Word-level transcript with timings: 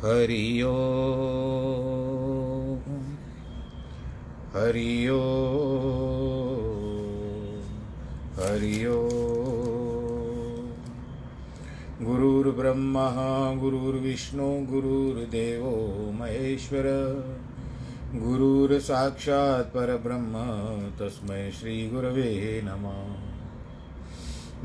हरि 0.00 0.62
ओ 0.62 0.74
हरि 4.54 5.08
ओ 5.08 5.20
हरि 8.36 8.86
ओ 8.86 9.08
गुरुर्ब्रह्मा, 12.02 13.10
गुरुर्विष्णु, 13.54 14.66
गुरुर्देवो 14.70 16.12
महेश्वर। 16.12 16.82
गुरुर्साक्षात् 18.14 19.66
परब्रह्म, 19.66 20.32
तस्मै 20.98 21.50
श्रीगुरवे 21.50 22.62
नमः। 22.64 23.30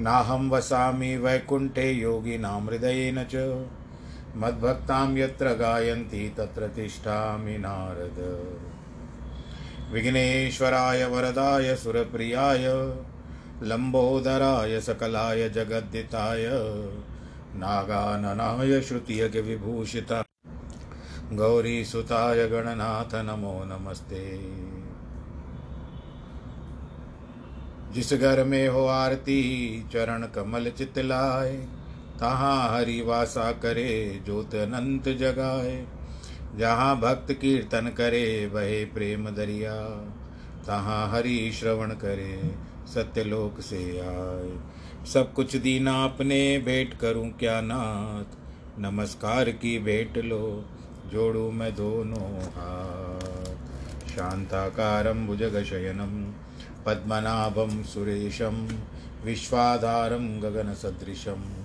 नाहं 0.03 0.49
वसामि 0.49 1.17
वैकुण्ठे 1.17 1.91
योगिनां 1.91 2.65
हृदयेन 2.65 3.23
च। 3.23 3.65
मद्भक्तां 4.35 5.17
यत्र 5.17 5.53
गायन्ति 5.53 6.35
तत्र 6.37 6.67
तिष्ठामि 6.67 7.57
नारद। 7.57 8.45
विघ्नेश्वराय 9.91 11.05
वरदाय, 11.05 11.75
सुरप्रियाय, 11.75 12.67
लम्बोदराय, 13.63 14.81
सकलाय, 14.81 15.49
जगद्दिताय, 15.49 16.45
नागाननाय 17.55 18.81
श्रुतियज्ञविभूषिता 18.81 20.23
गौरीसुताय 21.33 22.47
गणनाथ, 22.47 23.15
नमो 23.15 23.63
नमस्ते। 23.65 24.37
जिस 27.93 28.13
घर 28.13 28.43
में 28.43 28.67
हो 28.67 28.85
आरती, 28.85 29.83
चरण 29.93 30.27
कमल 30.27 30.69
चितलाए 30.69 31.67
तहाँ 32.19 32.73
हरि 32.73 33.01
वासा 33.01 33.51
करे 33.51 34.21
ज्योत 34.25 34.55
अनंत 34.55 35.03
जगाए। 35.03 35.87
जहाँ 36.57 36.99
भक्त 36.99 37.31
कीर्तन 37.31 37.91
करे 37.97 38.51
वहे 38.53 38.85
प्रेम 38.85 39.29
दरिया। 39.29 39.81
तहाँ 40.67 41.11
हरि 41.11 41.51
श्रवण 41.53 41.91
करे, 41.91 42.55
सत्यलोक 42.87 43.61
से 43.61 43.99
आए। 43.99 44.57
सब 45.05 45.33
कुछ 45.33 45.55
दीना 45.55 46.03
अपने, 46.03 46.57
भेंट 46.57 46.97
करूँ 46.97 47.29
क्या 47.31 47.61
नाथ? 47.61 48.37
नमस्कार 48.79 49.49
की 49.49 49.79
भेंट 49.79 50.17
लो, 50.17 50.65
जोड़ू 51.11 51.51
मैं 51.51 51.75
दोनों 51.75 52.39
हाथ। 52.41 53.45
शांताकारं 54.07 55.27
भुजगशयनं, 55.27 56.31
पद्मनाभं 56.85 57.83
सुरेशं, 57.83 58.67
विश्वाधारं 59.25 60.41
गगनसदृशं। 60.41 61.64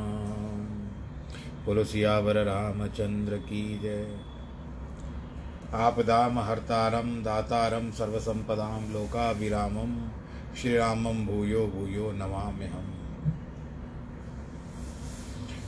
बोलो, 1.65 1.83
सियावर 1.83 2.35
रामचंद्र 2.43 3.37
की 3.37 3.79
जय। 3.79 4.19
आपदाम 5.73 6.39
हर्तारम 6.39 7.23
दातारम 7.23 7.91
सर्वसंपदाम 7.91 8.93
लोकाभिरामम 8.93 10.09
श्रीरामम 10.55 11.25
भूयो 11.25 11.67
भूयो 11.67 12.11
नमाम्यहम्। 12.11 12.93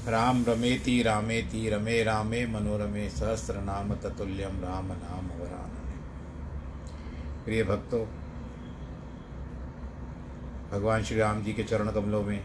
राम 0.08 0.46
रमेति 0.46 1.04
रामेति, 1.04 1.70
रमे 1.70 2.04
रामे 2.04 2.46
मनोरमे 2.46 3.10
सहस्र 3.10 3.56
नाम 3.56 3.96
ततुल्यम 3.96 4.60
राम 4.60 4.86
नाम 4.86 5.28
वरानने। 5.28 5.92
प्रिय 7.46 7.64
भक्तों, 7.64 8.06
भगवान 10.72 11.04
श्री 11.04 11.18
राम 11.18 11.44
जी 11.44 11.54
के 11.54 11.64
चरण 11.64 11.92
कमलों 11.92 12.24
में, 12.24 12.44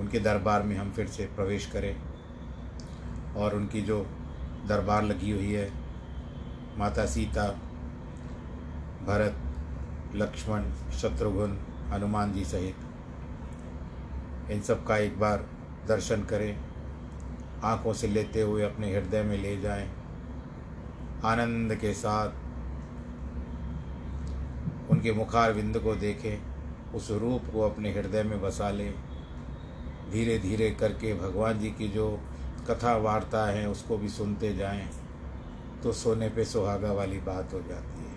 उनके 0.00 0.20
दरबार 0.20 0.62
में 0.62 0.76
हम 0.76 0.90
फिर 0.90 1.06
से 1.06 1.26
प्रवेश 1.26 1.66
करें। 1.66 2.09
और 3.36 3.54
उनकी 3.54 3.80
जो 3.82 4.06
दरबार 4.68 5.02
लगी 5.02 5.30
हुई 5.30 5.52
है, 5.52 5.70
माता 6.78 7.06
सीता, 7.06 7.46
भरत, 9.06 9.36
लक्ष्मण, 10.14 10.64
शत्रुघ्न, 10.92 11.58
हनुमान 11.92 12.32
जी 12.32 12.44
सहित। 12.44 12.76
इन 14.50 14.60
सब 14.60 14.84
का 14.86 14.96
एक 14.96 15.18
बार 15.20 15.44
दर्शन 15.88 16.22
करें, 16.24 16.56
आँखों 17.64 17.92
से 17.92 18.08
लेते 18.08 18.40
हुए 18.42 18.62
अपने 18.62 18.92
हृदय 18.94 19.22
में 19.22 19.36
ले 19.38 19.56
जाएँ, 19.60 19.88
आनंद 21.24 21.74
के 21.74 21.92
साथ 21.94 22.28
उनके 24.90 25.12
मुखार 25.12 25.52
विंद 25.52 25.78
को 25.78 25.94
देखें, 25.96 26.38
उस 26.94 27.10
रूप 27.12 27.42
को 27.52 27.60
अपने 27.60 27.92
हृदय 27.92 28.22
में 28.22 28.40
बसा 28.42 28.70
लें 28.70 28.92
धीरे 30.12 30.38
धीरे 30.38 30.70
करके 30.70 31.14
भगवान 31.14 31.58
जी 31.58 31.70
की 31.70 31.88
जो 31.88 32.06
कथा 32.70 32.96
वार्ता 32.96 33.46
है, 33.46 33.68
उसको 33.68 33.98
भी 33.98 34.08
सुनते 34.08 34.56
जाएँ 34.56 34.88
तो 35.82 35.92
सोने 35.92 36.28
पे 36.28 36.44
सुहागा 36.44 36.92
वाली 36.92 37.18
बात 37.18 37.52
हो 37.52 37.60
जाती 37.60 38.04
है। 38.04 38.10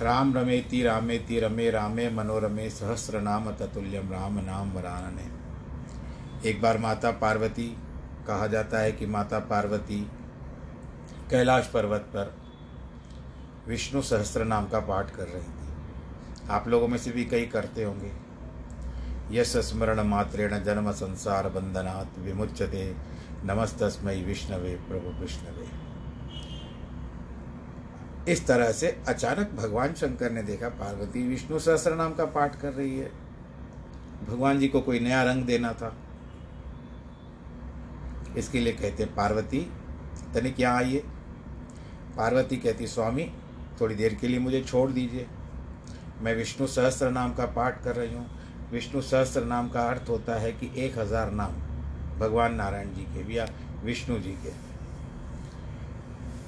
राम 0.00 0.32
रमेति, 0.34 0.82
रामेति 0.82 1.40
रमे, 1.40 1.70
रामे 1.70 2.08
मनोरमे 2.10 2.70
सहस्र 2.70 3.20
नाम 3.20 3.50
ततुल्यम, 3.50 4.12
राम 4.12 4.38
नाम 4.38 4.70
वरानने। 4.72 6.48
एक 6.48 6.62
बार 6.62 6.78
माता 6.78 7.10
पार्वती, 7.10 7.76
कहा 8.26 8.46
जाता 8.46 8.78
है 8.78 8.92
कि 8.92 9.06
माता 9.06 9.38
पार्वती 9.38 10.00
कैलाश 11.30 11.66
पर्वत 11.66 12.00
पर 12.00 12.34
विष्णु 13.68 14.02
सहस्त्र 14.02 14.44
नाम 14.44 14.68
का 14.68 14.80
पाठ 14.80 15.10
कर 15.10 15.28
रही 15.28 15.42
थी। 15.42 16.48
आप 16.48 16.68
लोगों 16.68 16.88
में 16.88 16.98
से 16.98 17.10
भी 17.10 17.24
कई 17.24 17.46
करते 17.46 17.84
होंगे। 17.84 18.29
यश 19.30 19.56
स्मरण 19.56 20.00
मात्रेण 20.00 20.58
जन्म 20.58 20.90
संसार 20.92 21.48
बंधनात् 21.48 22.18
विमुच्यते। 22.18 22.96
नमस्तस्मय 23.44 24.22
विष्णवे, 24.22 24.74
प्रभु 24.88 25.10
विष्णवे। 25.20 25.66
इस 28.32 28.46
तरह 28.46 28.72
से 28.72 29.02
अचानक 29.08 29.50
भगवान 29.50 29.94
शंकर 29.94 30.30
ने 30.30 30.42
देखा, 30.42 30.68
पार्वती 30.68 31.28
विष्णु 31.28 31.58
सहस्र 31.58 31.94
नाम 31.94 32.14
का 32.14 32.24
पाठ 32.24 32.60
कर 32.60 32.72
रही 32.72 32.98
है। 32.98 33.10
भगवान 34.28 34.58
जी 34.58 34.68
को 34.68 34.80
कोई 34.80 35.00
नया 35.00 35.22
रंग 35.22 35.44
देना 35.44 35.72
था। 35.72 35.96
इसके 38.36 38.60
लिए 38.60 38.72
कहते, 38.72 39.04
पार्वती 39.04 39.70
तनिक 40.34 40.60
यहाँ 40.60 40.76
आइए 40.76 41.04
पार्वती 42.16 42.56
कहती, 42.56 42.86
स्वामी, 42.86 43.30
थोड़ी 43.80 43.94
देर 43.94 44.14
के 44.14 44.28
लिए 44.28 44.38
मुझे 44.38 44.60
छोड़ 44.60 44.90
दीजिए। 44.90 45.26
मैं 46.20 46.34
विष्णु 46.34 46.66
सहस्त्र 46.66 47.10
नाम 47.10 47.34
का 47.34 47.46
पाठ 47.46 47.82
कर 47.84 47.96
रही 47.96 48.14
हूँ। 48.14 48.39
विष्णु 48.72 49.00
सहस्त्र 49.02 49.44
नाम 49.44 49.68
का 49.68 49.88
अर्थ 49.88 50.08
होता 50.08 50.34
है 50.34 50.52
कि 50.52 50.70
एक 50.76 50.98
हज़ार 50.98 51.30
नाम, 51.32 51.52
भगवान 52.18 52.54
नारायण 52.54 52.92
जी 52.94 53.02
के 53.04 53.32
या 53.34 53.46
विष्णु 53.84 54.18
जी 54.18 54.32
के। 54.44 54.50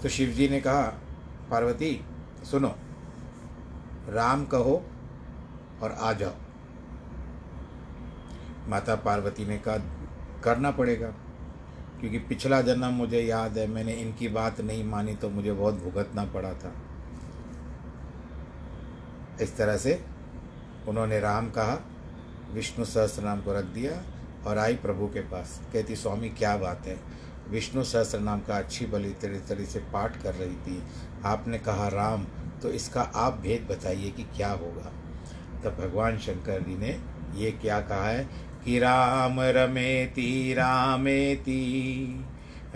तो 0.02 0.08
शिव 0.08 0.30
जी 0.30 0.48
ने 0.48 0.60
कहा, 0.60 0.82
पार्वती, 1.50 2.00
सुनो, 2.50 2.74
राम 4.08 4.44
कहो 4.44 4.82
और 5.82 5.92
आ 5.92 6.12
जाओ। 6.12 6.34
माता 8.68 8.94
पार्वती 8.96 9.46
ने 9.46 9.58
कहा, 9.58 9.76
करना 10.44 10.70
पड़ेगा, 10.70 11.08
क्योंकि 12.00 12.18
पिछला 12.18 12.60
जन्म 12.62 12.92
मुझे 12.94 13.20
याद 13.20 13.58
है, 13.58 13.66
मैंने 13.66 13.92
इनकी 13.94 14.28
बात 14.30 14.60
नहीं 14.60 14.84
मानी 14.84 15.14
तो 15.14 15.30
मुझे 15.30 15.52
बहुत 15.52 15.82
भुगतना 15.82 16.24
पड़ा 16.24 16.52
था। 16.54 16.72
इस 19.40 19.56
तरह 19.56 19.76
से 19.76 20.04
उन्होंने 20.88 21.20
राम 21.20 21.50
कहा 21.50 21.78
विष्णु 22.52 22.84
सहस्त्र 22.84 23.22
नाम 23.22 23.40
को 23.40 23.52
रख 23.52 23.64
दिया 23.64 24.02
और 24.46 24.58
आई 24.58 24.74
प्रभु 24.74 25.06
के 25.06 25.20
पास। 25.20 25.60
कहती, 25.72 25.96
स्वामी, 25.96 26.28
क्या 26.28 26.56
बात 26.56 26.86
है? 26.86 27.00
विष्णु 27.50 27.84
सहस्त्र 27.84 28.18
नाम 28.18 28.40
का 28.40 28.58
अच्छी 28.58 28.86
बलि 28.86 29.08
भली 29.08 29.38
तरी 29.38 29.66
से 29.66 29.78
पाठ 29.78 30.22
कर 30.22 30.34
रही 30.34 30.56
थी। 30.56 30.82
आपने 31.24 31.58
कहा, 31.58 31.88
राम 31.88 32.24
तो 32.62 32.70
इसका 32.70 33.02
आप 33.02 33.34
भेद 33.34 33.68
बताइए 33.70 34.10
कि 34.10 34.22
क्या 34.22 34.52
होगा? 34.52 34.92
तब 35.64 35.76
भगवान 35.80 36.18
शंकर 36.18 36.62
जी 36.62 36.78
ने 36.78 37.00
ये 37.34 37.50
क्या 37.50 37.80
कहा 37.80 38.08
है? 38.08 38.52
कि 38.64 38.78
राम, 38.78 39.40
रमे 39.40 39.52
रमेति 39.52 40.54
रामेति 40.58 42.24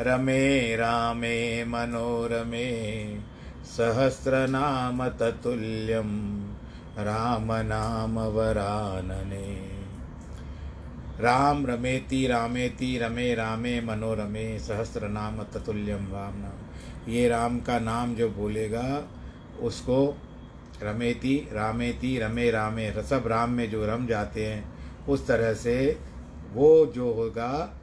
रमे, 0.00 0.76
रामे 0.76 1.64
मनोरमे, 1.64 3.18
सहस्रनाम 3.64 5.08
ततुल्यम 5.08 6.44
राम 6.98 7.52
नाम 7.52 8.18
वरानने। 8.18 9.65
राम 11.20 11.66
रमेति 11.66 12.26
रामेति 12.26 12.98
रमे 12.98 13.34
रामे 13.34 13.80
मनोरमे 13.80 14.58
सहस्र 14.58 15.08
नाम 15.08 15.42
ततुल्यम 15.42 16.06
राम 16.12 16.34
नाम। 16.36 17.10
ये 17.12 17.28
राम 17.28 17.60
का 17.60 17.78
नाम 17.78 18.14
जो 18.14 18.28
बोलेगा, 18.28 19.08
उसको 19.62 20.16
रमेति, 20.82 21.48
रामेति, 21.52 22.18
रमे 22.18 22.50
रामे 22.50 22.90
सब 23.02 23.26
राम 23.26 23.50
में 23.50 23.70
जो 23.70 23.86
रम 23.86 24.06
जाते 24.06 24.46
हैं, 24.46 24.64
उस 25.08 25.26
तरह 25.26 25.54
से 25.54 25.98
वो 26.54 26.86
जो 26.86 27.12
होगा, 27.12 27.78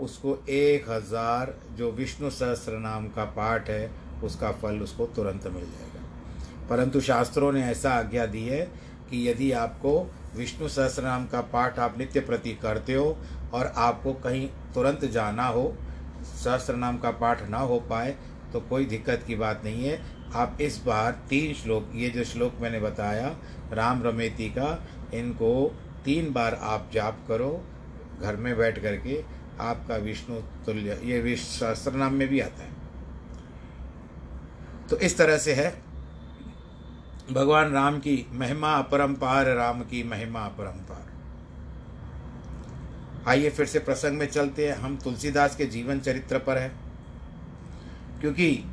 उसको 0.00 0.38
एक 0.48 0.90
हज़ार 0.90 1.54
जो 1.76 1.90
विष्णु 1.92 2.30
सहस्र 2.30 2.72
नाम 2.72 3.08
का 3.08 3.24
पाठ 3.24 3.70
है, 3.70 3.90
उसका 4.24 4.50
फल 4.52 4.78
उसको 4.78 5.06
तुरंत 5.06 5.46
मिल 5.46 5.64
जाएगा। 5.64 6.04
परंतु 6.68 7.00
शास्त्रों 7.00 7.52
ने 7.52 7.64
ऐसा 7.64 7.90
आज्ञा 7.90 8.26
दी 8.26 8.44
है 8.44 8.60
कि 9.10 9.28
यदि 9.28 9.52
आपको 9.52 10.10
विष्णु 10.36 10.68
सहस्त्र 10.68 11.02
नाम 11.02 11.26
का 11.26 11.40
पाठ 11.52 11.78
आप 11.78 11.98
नित्य 11.98 12.20
प्रति 12.20 12.52
करते 12.54 12.94
हो 12.94 13.16
और 13.54 13.72
आपको 13.76 14.12
कहीं 14.14 14.48
तुरंत 14.74 15.04
जाना 15.04 15.46
हो 15.46 15.74
सहस्त्र 16.22 16.74
नाम 16.74 16.98
का 16.98 17.10
पाठ 17.10 17.48
ना 17.48 17.58
हो 17.58 17.78
पाए 17.80 18.16
तो 18.52 18.60
कोई 18.60 18.84
दिक्कत 18.84 19.24
की 19.26 19.34
बात 19.34 19.62
नहीं 19.64 19.84
है। 19.84 20.00
आप 20.34 20.58
इस 20.60 20.80
बार 20.86 21.12
तीन 21.28 21.54
श्लोक, 21.54 21.90
ये 21.94 22.08
जो 22.10 22.24
श्लोक 22.24 22.54
मैंने 22.60 22.80
बताया, 22.80 23.28
राम 23.72 24.02
रमेती 24.02 24.48
का, 24.48 24.86
इनको 25.14 25.74
तीन 26.04 26.32
बार 26.32 26.54
आप 26.54 26.90
जाप 26.92 27.24
करो, 27.28 27.50
घर 28.20 28.36
में 28.36 28.56
बैठ 28.56 28.78
करके 28.78 29.22
आपका 29.60 29.96
विष्णु 29.96 30.40
तुल्य, 30.66 31.00
ये 31.04 31.20
विश्व 31.20 31.44
सहस्त्र 31.44 31.92
नाम 31.92 32.14
में 32.14 32.28
भी 32.28 32.40
आता 32.40 32.62
है। 32.62 32.74
तो 34.90 34.98
इस 34.98 35.18
तरह 35.18 35.38
से 35.38 35.54
है। 35.54 35.85
भगवान 37.32 37.72
राम 37.72 37.98
की 37.98 38.26
महिमा 38.32 38.74
अपरंपार 38.74 39.46
राम 39.46 39.80
की 39.80 40.02
महिमा 40.02 40.40
अपरंपार 40.40 41.06
आइए 43.28 43.50
फिर 43.50 43.66
से 43.66 43.78
प्रसंग 43.78 44.18
में 44.18 44.26
चलते 44.26 44.68
हैं। 44.68 44.76
हम 44.76 44.96
तुलसीदास 44.96 45.56
के 45.56 45.66
जीवन 45.66 46.00
चरित्र 46.00 46.38
पर 46.38 46.58
है। 46.58 46.72
क्योंकि 48.20 48.64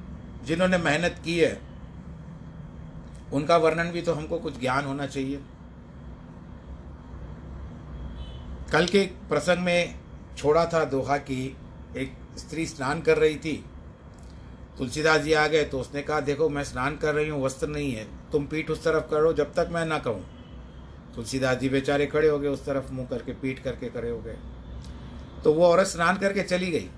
जिन्होंने 0.43 0.77
मेहनत 0.77 1.21
की 1.25 1.39
है, 1.39 1.61
उनका 3.33 3.57
वर्णन 3.57 3.91
भी 3.91 4.01
तो 4.01 4.13
हमको 4.13 4.39
कुछ 4.39 4.59
ज्ञान 4.59 4.85
होना 4.85 5.07
चाहिए। 5.07 5.41
कल 8.71 8.85
के 8.85 9.05
प्रसंग 9.05 9.59
में 9.59 9.95
छोड़ा 10.37 10.65
था 10.65 10.85
दोहा 10.85 11.17
की 11.17 11.57
एक 11.97 12.13
स्त्री 12.37 12.65
स्नान 12.65 13.01
कर 13.01 13.17
रही 13.17 13.35
थी। 13.35 13.65
तुलसीदास 14.77 15.21
जी 15.21 15.33
आ 15.33 15.47
गए 15.47 15.63
तो 15.63 15.79
उसने 15.79 16.01
कहा, 16.01 16.19
देखो, 16.19 16.49
मैं 16.49 16.63
स्नान 16.63 16.97
कर 16.97 17.15
रही 17.15 17.29
हूँ, 17.29 17.43
वस्त्र 17.43 17.67
नहीं 17.67 17.93
है। 17.93 18.22
तुम 18.33 18.45
पीठ 18.45 18.69
उस 18.69 18.83
तरफ़ 18.83 19.09
करो 19.11 19.33
जब 19.33 19.53
तक 19.53 19.69
मैं 19.71 19.85
ना 19.85 19.99
कहूँ। 19.99 20.25
तुलसीदास 21.15 21.57
जी 21.57 21.69
बेचारे 21.69 22.05
खड़े 22.05 22.27
हो 22.27 22.39
गए, 22.39 22.47
उस 22.47 22.65
तरफ़ 22.65 22.91
मुँह 22.91 23.07
करके, 23.07 23.31
पीठ 23.31 23.63
करके 23.63 23.89
खड़े 23.89 24.09
हो 24.09 24.19
गए। 24.19 24.37
तो 25.43 25.53
वो 25.53 25.65
औरत 25.65 25.87
स्नान 25.87 26.17
करके 26.17 26.43
चली 26.43 26.71
गई। 26.71 26.89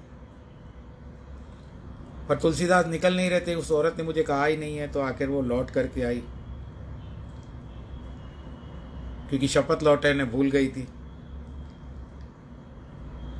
पर 2.29 2.37
तुलसीदास 2.37 2.87
निकल 2.87 3.15
नहीं 3.15 3.29
रहे 3.29 3.41
थे 3.41 3.55
उस 3.55 3.71
औरत 3.71 3.97
ने 3.97 4.03
मुझे 4.03 4.23
कहा 4.23 4.45
ही 4.45 4.57
नहीं 4.57 4.77
है 4.77 4.87
तो 4.91 5.01
आखिर 5.01 5.29
वो 5.29 5.41
लौट 5.41 5.69
करके 5.69 6.01
आई। 6.01 6.23
क्योंकि 9.29 9.47
शपथ 9.47 9.83
लौटे 9.83 10.13
ने 10.13 10.25
भूल 10.25 10.51
गई 10.51 10.67
थी। 10.67 10.87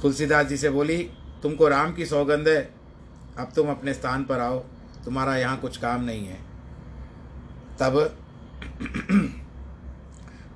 तुलसीदास 0.02 0.46
जी 0.46 0.58
से 0.58 0.70
बोली, 0.70 1.12
तुमको 1.44 1.68
राम 1.68 1.94
की 1.94 2.06
सौगंध 2.06 2.48
है। 2.48 2.74
अब 3.38 3.52
तुम 3.56 3.70
अपने 3.70 3.94
स्थान 3.94 4.24
पर 4.24 4.40
आओ। 4.40 4.60
तुम्हारा 5.06 5.38
यहाँ 5.38 5.60
कुछ 5.60 5.78
काम 5.78 6.04
नहीं 6.04 6.26
है। 6.26 6.45
तब 7.80 7.96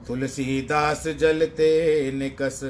तुलसीदास 0.07 1.07
जलते 1.07 1.69
निकस, 2.11 2.63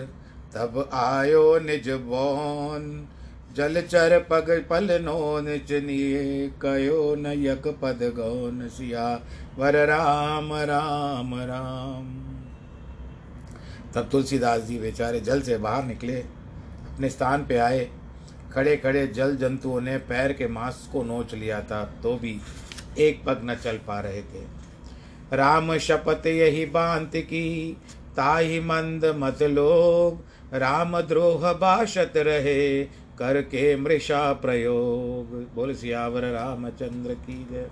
तब 0.53 0.89
आयो 0.93 1.59
निज 1.59 1.89
बौन। 1.89 3.07
जलचर 3.55 4.19
पग 4.29 4.49
पल 4.69 4.87
नो 5.01 5.39
निचनिए 5.41 6.47
कयो 6.61 7.15
न 7.15 7.33
यक 7.37 7.67
पद 7.81 7.99
गौन 8.15 8.67
सिया। 8.67 9.21
वर 9.57 9.75
राम 9.87 10.53
राम 10.53 11.33
राम। 11.35 12.07
तब 13.93 14.09
तुलसीदास 14.09 14.61
जी 14.61 14.79
बेचारे 14.79 15.19
जल 15.19 15.41
से 15.41 15.57
बाहर 15.57 15.83
निकले, 15.83 16.15
अपने 16.15 17.09
स्थान 17.09 17.45
पे 17.45 17.57
आए। 17.57 17.89
खड़े 18.53 18.77
खड़े 18.77 19.07
जल 19.07 19.35
जंतुओं 19.35 19.81
ने 19.81 19.97
पैर 19.97 20.33
के 20.33 20.47
मांस 20.47 20.87
को 20.91 21.03
नोच 21.03 21.33
लिया 21.33 21.61
था 21.61 21.83
तो 22.03 22.15
भी 22.15 22.39
एक 22.97 23.23
पग 23.23 23.41
न 23.43 23.55
चल 23.55 23.77
पा 23.77 23.99
रहे 23.99 24.21
थे। 24.21 24.59
राम 25.33 25.77
शपथ 25.77 26.27
यही 26.27 26.65
बांत 26.65 27.11
की, 27.15 27.77
ताही 28.15 28.59
मंद 28.59 29.05
मत 29.05 29.43
लोग, 29.43 30.25
राम 30.53 31.01
द्रोह 31.01 31.53
बाशत 31.53 32.13
रहे, 32.17 32.83
करके 33.19 33.75
मृषा 33.75 34.33
प्रयोग। 34.33 35.55
बोल 35.55 35.75
सियावर 35.75 36.21
रामचंद्र 36.21 37.13
की 37.13 37.47
जय। 37.51 37.69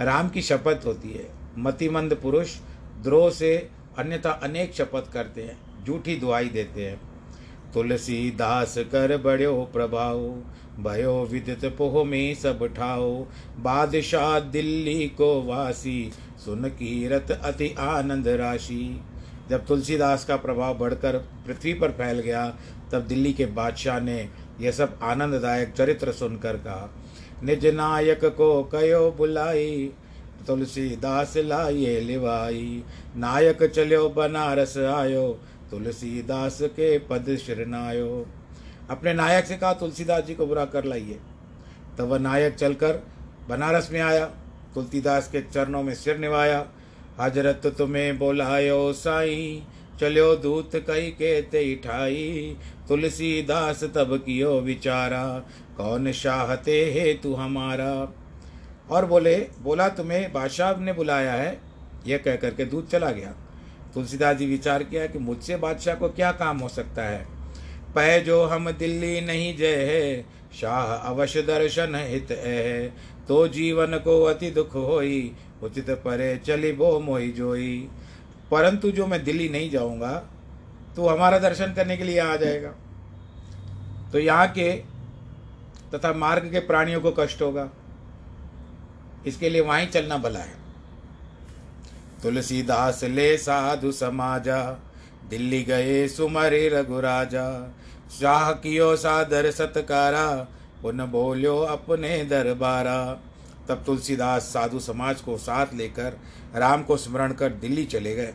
राम 0.00 0.28
की 0.28 0.42
शपथ 0.42 0.86
होती 0.86 1.12
है। 1.12 1.30
मतिमंद 1.58 2.14
पुरुष 2.14 2.56
द्रोह 3.02 3.30
से 3.30 3.68
अन्यथा 3.98 4.30
अनेक 4.30 4.74
शपथ 4.74 5.12
करते 5.12 5.42
हैं, 5.42 5.84
झूठी 5.84 6.16
दुआई 6.16 6.48
देते 6.48 6.86
हैं। 6.86 7.00
तुलसी 7.74 8.30
दास 8.30 8.74
कर 8.78 9.16
बड़ो 9.16 9.70
प्रभाव 9.72 10.42
भयो 10.80 11.12
विदित 11.24 11.64
पोह 11.78 12.02
में 12.04 12.34
सब 12.34 12.66
ठाओ। 12.76 13.10
बादशाह 13.58 14.38
दिल्ली 14.40 15.06
को 15.08 15.42
वासी, 15.42 16.12
सुन 16.44 16.68
कीरत 16.68 17.30
अति 17.32 17.74
आनंद 17.78 18.28
राशि। 18.28 19.00
जब 19.50 19.66
तुलसीदास 19.66 20.24
का 20.24 20.36
प्रभाव 20.36 20.78
बढ़कर 20.78 21.18
पृथ्वी 21.46 21.74
पर 21.74 21.90
फैल 21.90 22.20
गया, 22.20 22.46
तब 22.92 23.00
दिल्ली 23.00 23.32
के 23.32 23.46
बादशाह 23.46 24.00
ने 24.00 24.28
यह 24.60 24.70
सब 24.70 24.98
आनंददायक 25.02 25.72
चरित्र 25.72 26.12
सुनकर 26.12 26.56
कहा, 26.56 26.90
निज 27.44 27.66
नायक 27.66 28.24
को 28.24 28.62
कयो 28.64 29.10
बुलाई, 29.10 29.90
तुलसीदास 30.46 31.36
लाइए 31.36 32.00
लिवाई। 32.00 32.82
नायक 33.16 33.62
चलो 33.64 34.08
बनारस 34.08 34.76
आयो, 34.78 35.28
तुलसीदास 35.70 36.58
के 36.62 36.98
पद 36.98 37.36
शरणायो 37.36 38.26
अपने 38.90 39.14
नायक 39.14 39.44
से 39.44 39.56
कहा, 39.56 39.72
तुलसीदास 39.72 40.24
जी 40.24 40.34
को 40.34 40.46
बुरा 40.46 40.64
कर 40.64 40.84
लाइए। 40.84 41.20
तब 41.98 42.04
वह 42.04 42.18
नायक 42.18 42.54
चलकर 42.54 43.06
बनारस 43.48 43.88
में 43.92 44.00
आया, 44.00 44.26
तुलसीदास 44.74 45.28
के 45.28 45.40
चरणों 45.40 45.82
में 45.82 45.94
सिर 45.94 46.18
निभाया। 46.18 46.66
हज़रत 47.20 47.74
तुम्हें 47.78 48.18
बोलायो 48.18 48.92
साई, 48.92 49.62
चलो 50.00 50.36
दूत 50.36 50.70
कई 50.74 51.10
के 51.10 51.42
ते 51.42 51.74
ठाई 51.74 52.56
तुलसीदास 52.88 53.84
तब 53.84 54.22
कियो 54.26 54.60
विचारा, 54.60 55.38
कौन 55.76 56.12
शाहते 56.12 56.92
हे 56.92 57.14
तू 57.14 57.34
हमारा? 57.34 58.12
और 58.90 59.06
बोले, 59.06 59.48
बोला, 59.62 59.88
तुम्हें 59.88 60.32
बादशाह 60.32 60.76
ने 60.76 60.92
बुलाया 60.92 61.32
है? 61.32 61.60
यह 62.06 62.18
कह 62.18 62.36
करके 62.36 62.64
दूध 62.64 62.88
चला 62.88 63.10
गया। 63.10 63.34
तुलसीदास 63.94 64.36
जी 64.36 64.46
विचार 64.46 64.82
किया 64.82 65.06
कि 65.06 65.18
मुझसे 65.18 65.56
बादशाह 65.56 65.94
को 65.94 66.08
क्या 66.08 66.32
काम 66.32 66.58
हो 66.58 66.68
सकता 66.68 67.02
है? 67.02 67.33
पै 67.94 68.20
जो 68.20 68.42
हम 68.44 68.70
दिल्ली 68.72 69.20
नहीं 69.20 69.56
जय 69.56 69.84
है 69.84 70.24
शाह 70.52 70.92
अवश्य 71.10 71.42
दर्शन 71.42 71.94
हित 71.96 72.30
है 72.38 72.86
तो 73.28 73.46
जीवन 73.48 73.98
को 73.98 74.22
अति 74.24 74.50
दुख 74.50 74.74
होई, 74.74 75.34
उचित 75.62 75.90
परे 76.04 76.36
चली 76.36 76.72
बो 76.72 76.98
मोई 77.00 77.30
जोई। 77.32 77.76
परंतु 78.50 78.90
जो 78.90 79.06
मैं 79.06 79.22
दिल्ली 79.24 79.48
नहीं 79.48 79.70
जाऊँगा 79.70 80.12
तो 80.96 81.06
हमारा 81.08 81.38
दर्शन 81.38 81.72
करने 81.74 81.96
के 81.96 82.04
लिए 82.04 82.18
आ 82.18 82.34
जाएगा। 82.36 82.72
तो 84.12 84.18
यहाँ 84.18 84.48
के 84.48 84.72
तथा 85.94 86.12
मार्ग 86.14 86.50
के 86.52 86.60
प्राणियों 86.62 87.00
को 87.00 87.10
कष्ट 87.12 87.42
होगा। 87.42 87.68
इसके 89.26 89.48
लिए 89.50 89.60
वहीं 89.60 89.86
चलना 89.88 90.16
भला 90.18 90.38
है। 90.38 90.62
तुलसीदास 92.22 93.02
ले 93.04 93.36
साधु 93.38 93.92
समाजा, 93.92 94.60
दिल्ली 95.30 95.62
गए 95.62 96.06
सुमरे 96.08 96.68
रघुराजा। 96.68 97.46
शाह 98.10 98.52
कियो 98.52 98.96
सादर 98.96 99.50
सत्कारा 99.50 100.48
पुन 100.82 101.06
बोलियो 101.06 101.58
अपने 101.58 102.24
दरबारा। 102.24 103.20
तब 103.68 103.82
तुलसीदास 103.86 104.42
साधु 104.42 104.80
समाज 104.80 105.20
को 105.20 105.36
साथ 105.38 105.66
लेकर, 105.74 106.18
राम 106.54 106.82
को 106.82 106.96
स्मरण 106.96 107.32
कर 107.32 107.48
दिल्ली 107.48 107.84
चले 107.84 108.14
गए। 108.14 108.34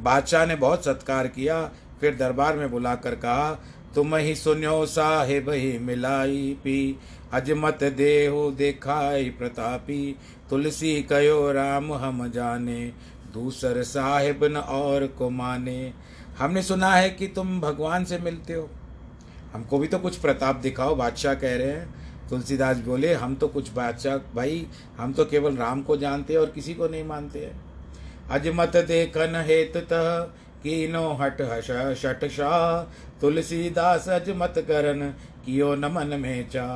बादशाह 0.00 0.46
ने 0.46 0.56
बहुत 0.56 0.84
सत्कार 0.84 1.26
किया, 1.26 1.70
फिर 2.00 2.14
दरबार 2.14 2.56
में 2.56 2.70
बुलाकर 2.70 3.14
कहा, 3.14 3.50
तुम 3.94 4.16
ही 4.16 4.34
सुनो 4.34 4.86
साहेब 4.86 5.50
ही 5.50 5.78
मिलाई 5.78 6.56
पी 6.64 6.96
अजमत 7.32 7.84
देहो 7.84 8.50
देखाई 8.50 9.30
प्रतापी। 9.30 10.16
तुलसी 10.50 11.02
कयो 11.02 11.52
राम 11.52 11.92
हम 11.92 12.30
जाने, 12.30 12.92
दूसर 13.34 13.82
साहेब 13.82 14.44
न 14.44 14.56
और 14.56 15.06
को 15.06 15.30
माने। 15.30 15.92
हमने 16.38 16.62
सुना 16.62 16.92
है 16.94 17.10
कि 17.10 17.26
तुम 17.26 17.60
भगवान 17.60 18.04
से 18.04 18.18
मिलते 18.18 18.52
हो। 18.52 18.68
हमको 19.52 19.78
भी 19.78 19.86
तो 19.88 19.98
कुछ 19.98 20.16
प्रताप 20.16 20.56
दिखाओ, 20.56 20.94
बादशाह 20.94 21.34
कह 21.34 21.56
रहे 21.56 21.70
हैं। 21.70 22.28
तुलसीदास 22.28 22.76
बोले, 22.78 23.12
हम 23.14 23.34
तो 23.34 23.48
कुछ 23.48 23.72
बादशाह, 23.72 24.16
भाई, 24.34 24.66
हम 24.98 25.12
तो 25.12 25.24
केवल 25.24 25.56
राम 25.56 25.82
को 25.82 25.96
जानते 25.96 26.32
हैं 26.32 26.40
और 26.40 26.50
किसी 26.50 26.74
को 26.74 26.88
नहीं 26.88 27.04
मानते 27.04 27.38
हैं। 27.38 27.60
अजमत 28.30 28.76
देखन 28.88 29.42
हेत 29.46 29.72
कीनो 30.62 31.08
हट 31.14 31.40
हश 31.42 31.70
शट 31.98 32.28
शाह 32.30 32.82
तुलसीदास 33.20 34.08
अजमत 34.08 34.54
करन, 34.68 35.00
कियो 35.44 35.74
नमन 35.74 36.08
मन 36.08 36.20
में 36.20 36.48
चा। 36.48 36.66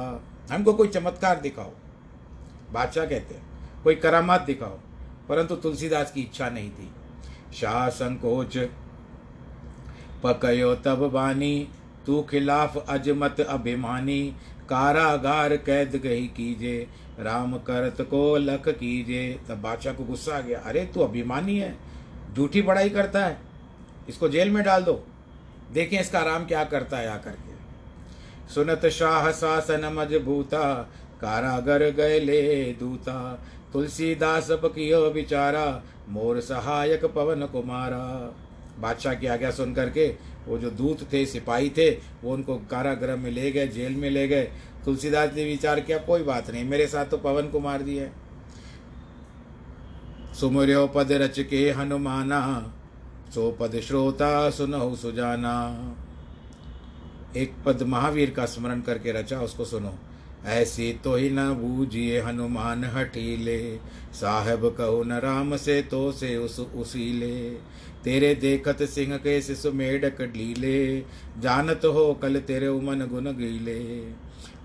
हमको 0.50 0.72
कोई 0.72 0.88
चमत्कार 0.88 1.40
दिखाओ, 1.40 1.70
बादशाह 2.72 3.04
कहते 3.04 3.34
हैं। 3.34 3.42
कोई 3.84 3.94
करामात 3.94 4.42
दिखाओ, 4.42 4.78
परंतु 5.28 5.56
तुलसीदास 5.56 6.10
की 6.12 6.20
इच्छा 6.20 6.48
नहीं 6.48 6.70
थी। 6.70 6.90
शाह 7.54 7.88
संकोच 7.90 8.56
पकयो 10.22 10.74
तब 10.74 11.08
बानी 11.10 11.68
तू 12.06 12.22
खिलाफ 12.22 12.86
अजमत 12.88 13.40
अभिमानी, 13.40 14.36
कारागार 14.68 15.56
कैद 15.56 15.96
गई 15.96 16.26
कीजे, 16.26 16.86
राम 17.20 17.58
करत 17.58 17.96
को 18.00 18.36
लख 18.36 18.68
कीजे। 18.68 19.40
तब 19.48 19.54
बादशाह 19.54 19.94
को 19.94 20.04
गुस्सा 20.04 20.36
आ 20.36 20.40
गया, 20.40 20.58
अरे, 20.58 20.84
तू 20.84 21.00
अभिमानी 21.00 21.58
है, 21.58 21.76
झूठी 22.36 22.62
बड़ाई 22.62 22.90
करता 22.90 23.26
है, 23.26 23.38
इसको 24.08 24.28
जेल 24.28 24.50
में 24.50 24.64
डाल 24.64 24.82
दो। 24.82 25.06
देखें 25.72 26.00
इसका 26.00 26.22
राम 26.22 26.46
क्या 26.46 26.64
करता 26.64 26.96
है 26.96 27.08
आकर 27.08 27.30
के। 27.30 27.54
सुनत 28.54 28.86
शाह 28.86 29.30
शासन 29.30 29.92
मजबूता, 29.92 30.90
कारागर 31.20 31.90
गए 31.90 32.20
ले 32.20 32.72
दूता। 32.72 33.44
तुलसीदास 33.72 34.48
कियो 34.50 35.10
बिचारा, 35.10 35.82
मोर 36.08 36.40
सहायक 36.40 37.04
पवन 37.04 37.46
कुमारा। 37.46 38.34
बादशाह 38.80 39.14
की 39.14 39.26
आज्ञा 39.26 39.50
सुन 39.50 39.74
करके 39.74 40.33
वो 40.48 40.58
जो 40.58 40.70
दूत 40.70 41.12
थे, 41.12 41.26
सिपाही 41.26 41.70
थे, 41.70 41.90
वो 42.24 42.32
उनको 42.32 42.56
कारागृह 42.70 43.16
में 43.16 43.30
ले 43.30 43.50
गए, 43.50 43.66
जेल 43.68 43.92
में 43.92 44.10
ले 44.10 44.28
गए। 44.28 44.50
तुलसीदास 44.84 45.34
ने 45.34 45.44
विचार 45.44 45.80
किया, 45.80 45.98
कोई 45.98 46.22
बात 46.22 46.50
नहीं, 46.50 46.64
मेरे 46.64 46.86
साथ 46.86 47.06
तो 47.06 47.18
पवन 47.18 47.48
कुमार 47.48 47.82
जी 47.82 47.96
है। 47.96 48.12
सुमर्यो 50.40 50.86
पद 50.86 51.12
रच 51.12 51.40
के 51.40 51.70
हनुमाना, 51.70 52.40
सो 53.34 53.50
पद 53.50 53.80
श्रोता 53.80 54.50
सुनो 54.50 54.94
सुजाना। 54.96 55.54
एक 57.36 57.52
पद 57.66 57.82
महावीर 57.82 58.30
का 58.30 58.46
स्मरण 58.46 58.80
करके 58.80 59.12
रचा, 59.12 59.40
उसको 59.40 59.64
सुनो। 59.64 59.94
ऐसी 60.44 60.92
तो 61.04 61.14
ही 61.16 61.30
न 61.30 61.52
बूझिए 61.54 62.20
हनुमान 62.20 62.84
हठीले 62.84 63.76
साहब 64.14 64.74
कहो 64.78 65.02
न 65.02 65.12
राम 65.12 65.56
से 65.56 65.82
तो 65.82 66.12
से 66.12 66.36
उस 66.36 66.58
उसीले। 66.60 67.58
तेरे 68.04 68.34
देखत 68.34 68.82
सिंह 68.82 69.16
के 69.16 69.40
शिशु 69.42 69.72
मेढक 69.72 70.20
लीले 70.36 71.00
जानत 71.40 71.84
हो 71.84 72.12
कल 72.14 72.38
तेरे 72.40 72.68
उमन 72.68 73.06
गुन 73.06 73.32
गीले। 73.32 73.78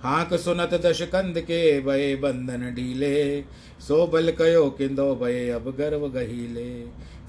हाक 0.03 0.33
सुनत 0.33 0.73
दश 0.85 1.01
कंद 1.01 1.39
के 1.41 1.79
भय 1.81 2.15
बंधन 2.15 2.73
ढीले, 2.75 3.41
सो 3.79 4.05
बल 4.07 4.31
कयो 4.31 4.69
किंदो 4.69 5.15
भय 5.15 5.49
अब 5.49 5.73
गर्व 5.77 6.07
गहीले। 6.09 6.69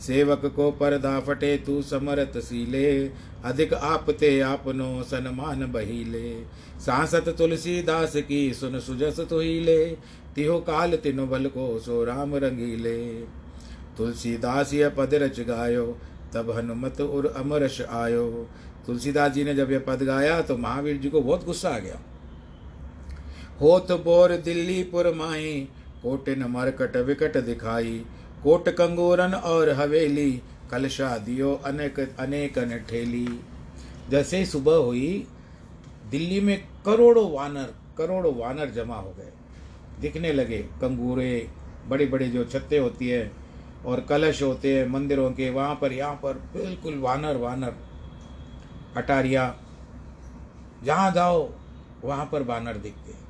सेवक 0.00 0.46
को 0.56 0.70
पर्दा 0.70 1.18
फटे 1.20 1.56
तू 1.56 1.82
समरत 1.82 2.38
सीले, 2.38 3.04
अधिक 3.44 3.74
आपते 3.74 4.40
आपनो 4.40 5.02
सन्मान 5.02 5.66
बहीले। 5.72 6.30
सांसत 6.80 7.34
तुलसीदास 7.38 8.16
की 8.28 8.52
सुन 8.54 8.78
सुजस 8.80 9.20
तुहिले, 9.20 9.86
तिहो 10.34 10.58
काल 10.60 10.96
तिनो 10.96 11.26
बल 11.26 11.46
को 11.46 11.78
सो 11.78 12.04
राम 12.04 12.34
रंगीले। 12.36 13.00
तुलसीदास 14.00 14.72
यह 14.74 14.88
पद 14.88 15.14
रच 15.14 15.40
गायो, 15.40 15.86
तब 16.34 16.50
हनुमत 16.50 17.00
उर 17.00 17.26
अमरश 17.36 17.80
आयो। 17.82 18.26
तुलसीदास 18.86 19.32
जी 19.32 19.42
ने 19.44 19.54
जब 19.54 19.72
यह 19.72 19.82
पद 19.86 20.02
गाया 20.02 20.40
तो 20.42 20.56
महावीर 20.58 20.96
जी 20.96 21.08
को 21.10 21.20
बहुत 21.20 21.44
गुस्सा 21.44 21.68
आ 21.68 21.78
गया। 21.78 21.98
होत 23.60 23.92
बोर 24.04 24.32
दिल्ली 24.36 24.82
पुर 24.84 25.12
माई 25.14 25.68
कोटिन 26.02 26.44
मरकट 26.44 26.96
विकट 27.06 27.36
दिखाई। 27.44 27.98
कोट 28.42 28.68
कंगोरन 28.68 29.34
और 29.34 29.70
हवेली, 29.70 30.30
कलशा 30.70 31.16
दियो 31.18 31.52
अनेक 31.64 32.00
अनेकन 32.00 32.76
ठेली। 32.90 33.26
जैसे 34.10 34.44
सुबह 34.46 34.76
हुई, 34.76 35.26
दिल्ली 36.10 36.40
में 36.40 36.56
करोड़ों 36.86 37.30
वानर 37.32 37.74
करोड़ों 37.98 38.34
वानर 38.36 38.70
जमा 38.70 38.96
हो 38.96 39.14
गए। 39.18 39.32
दिखने 40.00 40.32
लगे 40.32 40.58
कंगूरे 40.80 41.48
बड़े 41.88 42.06
बड़े 42.06 42.28
जो 42.28 42.44
छत्ते 42.44 42.78
होती 42.78 43.08
है 43.08 43.22
और 43.86 44.00
कलश 44.00 44.42
होते 44.42 44.78
हैं 44.78 44.88
मंदिरों 44.88 45.30
के, 45.30 45.50
वहाँ 45.50 45.74
पर, 45.74 45.92
यहाँ 45.92 46.14
पर 46.14 46.34
बिल्कुल 46.34 46.98
वानर 46.98 47.36
वानर, 47.36 47.74
अटारिया, 48.96 49.54
जहाँ 50.84 51.12
जाओ, 51.12 51.50
वहाँ 52.04 52.28
पर 52.32 52.42
वानर 52.42 52.74
दिखते 52.74 53.20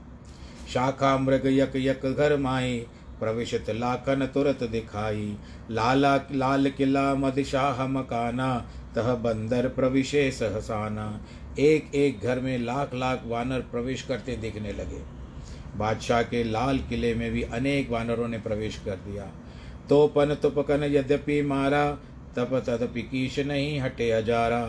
शाखा, 0.73 1.19
मृग, 1.19 1.43
यक 1.47 1.73
यक, 1.77 2.07
घर 2.07 2.37
माए, 2.37 2.87
प्रविशत 3.21 3.65
लाखन 3.71 4.27
तुरत 4.27 4.63
दिखाई। 4.63 5.37
लाला, 5.71 6.17
लाल 6.33 6.71
किला 6.71 7.15
मदिशाह 7.15 7.87
मकाना, 7.87 8.67
तह 8.95 9.15
बंदर 9.15 9.69
प्रविशे 9.69 10.31
सहसाना। 10.31 11.21
एक 11.59 11.95
एक 11.95 12.21
घर 12.21 12.41
में 12.41 12.59
लाख 12.59 12.91
लाख 12.95 13.23
वानर 13.27 13.61
प्रवेश 13.61 14.03
करते 14.03 14.37
दिखने 14.37 14.73
लगे। 14.73 15.03
बादशाह 15.77 16.23
के 16.23 16.45
लाल 16.45 16.79
किले 16.79 17.15
में 17.15 17.33
भी 17.33 17.43
अनेक 17.43 17.91
वानरों 17.91 18.29
ने 18.29 18.39
प्रवेश 18.39 18.81
कर 18.85 18.97
दिया। 18.97 19.31
तो 19.91 20.07
पन 20.09 20.35
तुपकन 20.43 20.85
यद्यपि 20.87 21.41
मारा, 21.43 21.91
तप 22.37 22.51
तदपि 22.67 23.03
कीश 23.05 23.39
नहीं 23.41 23.81
हटे 23.81 24.11
हजारा 24.13 24.61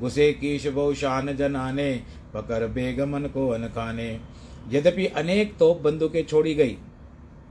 घुसे 0.00 0.32
कीश 0.34 0.66
बहु 0.68 0.94
शान 0.94 1.36
जनाने, 1.36 1.92
पकर 2.34 2.66
बेगमन 2.68 3.26
को 3.28 3.48
अनखाने। 3.48 4.08
यद्यपि 4.70 5.06
अनेक 5.06 5.54
तोप 5.58 5.80
बंदूकें 5.80 6.24
छोड़ी 6.24 6.54
गई 6.54 6.76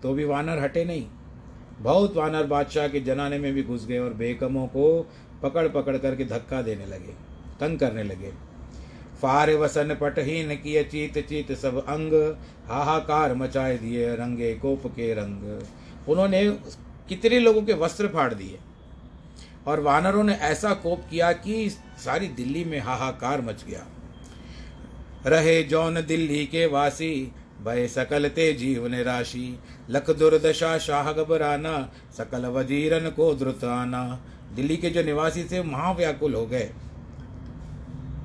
तो 0.03 0.13
भी 0.13 0.25
वानर 0.25 0.59
हटे 0.59 0.83
नहीं। 0.85 1.05
बहुत 1.79 2.15
वानर 2.15 2.45
बादशाह 2.47 2.87
के 2.87 2.99
जनाने 3.01 3.37
में 3.39 3.53
भी 3.53 3.63
घुस 3.63 3.85
गए 3.87 3.97
और 3.99 4.13
बेगमों 4.15 4.65
को 4.67 4.85
पकड़ 5.43 5.67
पकड़ 5.69 5.97
करके 5.97 6.25
धक्का 6.25 6.61
देने 6.61 6.85
लगे, 6.85 7.13
तंग 7.59 7.79
करने 7.79 8.03
लगे। 8.03 8.31
फार 9.21 9.53
वसन 9.55 9.95
पटहीन 10.01 10.55
किए 10.57 10.83
चीत 10.85 11.17
चीत 11.29 11.51
सब 11.53 11.77
अंग, 11.79 12.13
हाहाकार 12.67 13.35
मचाए 13.35 13.77
दिए 13.77 14.13
रंगे 14.15 14.53
कोप 14.55 14.87
के 14.89 15.13
रंग। 15.13 16.09
उन्होंने 16.09 16.43
कितने 17.09 17.39
लोगों 17.39 17.61
के 17.61 17.73
वस्त्र 17.73 18.07
फाड़ 18.07 18.33
दिए। 18.33 18.59
और 19.67 19.79
वानरों 19.79 20.23
ने 20.23 20.33
ऐसा 20.33 20.73
कोप 20.73 21.01
किया 21.11 21.31
कि 21.31 21.69
सारी 22.05 22.27
दिल्ली 22.27 22.63
में 22.63 22.79
हाहाकार 22.79 23.41
मच 23.41 23.65
गया। 23.65 23.85
रहे 25.25 25.63
जौन 25.63 25.93
दिल्ली 25.93 26.45
के 26.45 26.65
वासी, 26.65 27.31
भय 27.65 27.87
सकल 27.87 28.27
ते 28.29 28.53
जीवन 28.53 28.95
राशि। 28.95 29.59
लख 29.89 30.09
दुर्दशा 30.09 30.77
शाह 30.77 31.13
घबराना, 31.13 31.91
सकल 32.17 32.45
वजीरन 32.45 33.09
को 33.09 33.35
द्रुताना 33.35 34.25
दिल्ली 34.55 34.77
के 34.77 34.89
जो 34.89 35.03
निवासी 35.03 35.43
थे, 35.43 35.63
महाव्याकुल 35.63 36.33
हो 36.33 36.45
गए। 36.45 36.71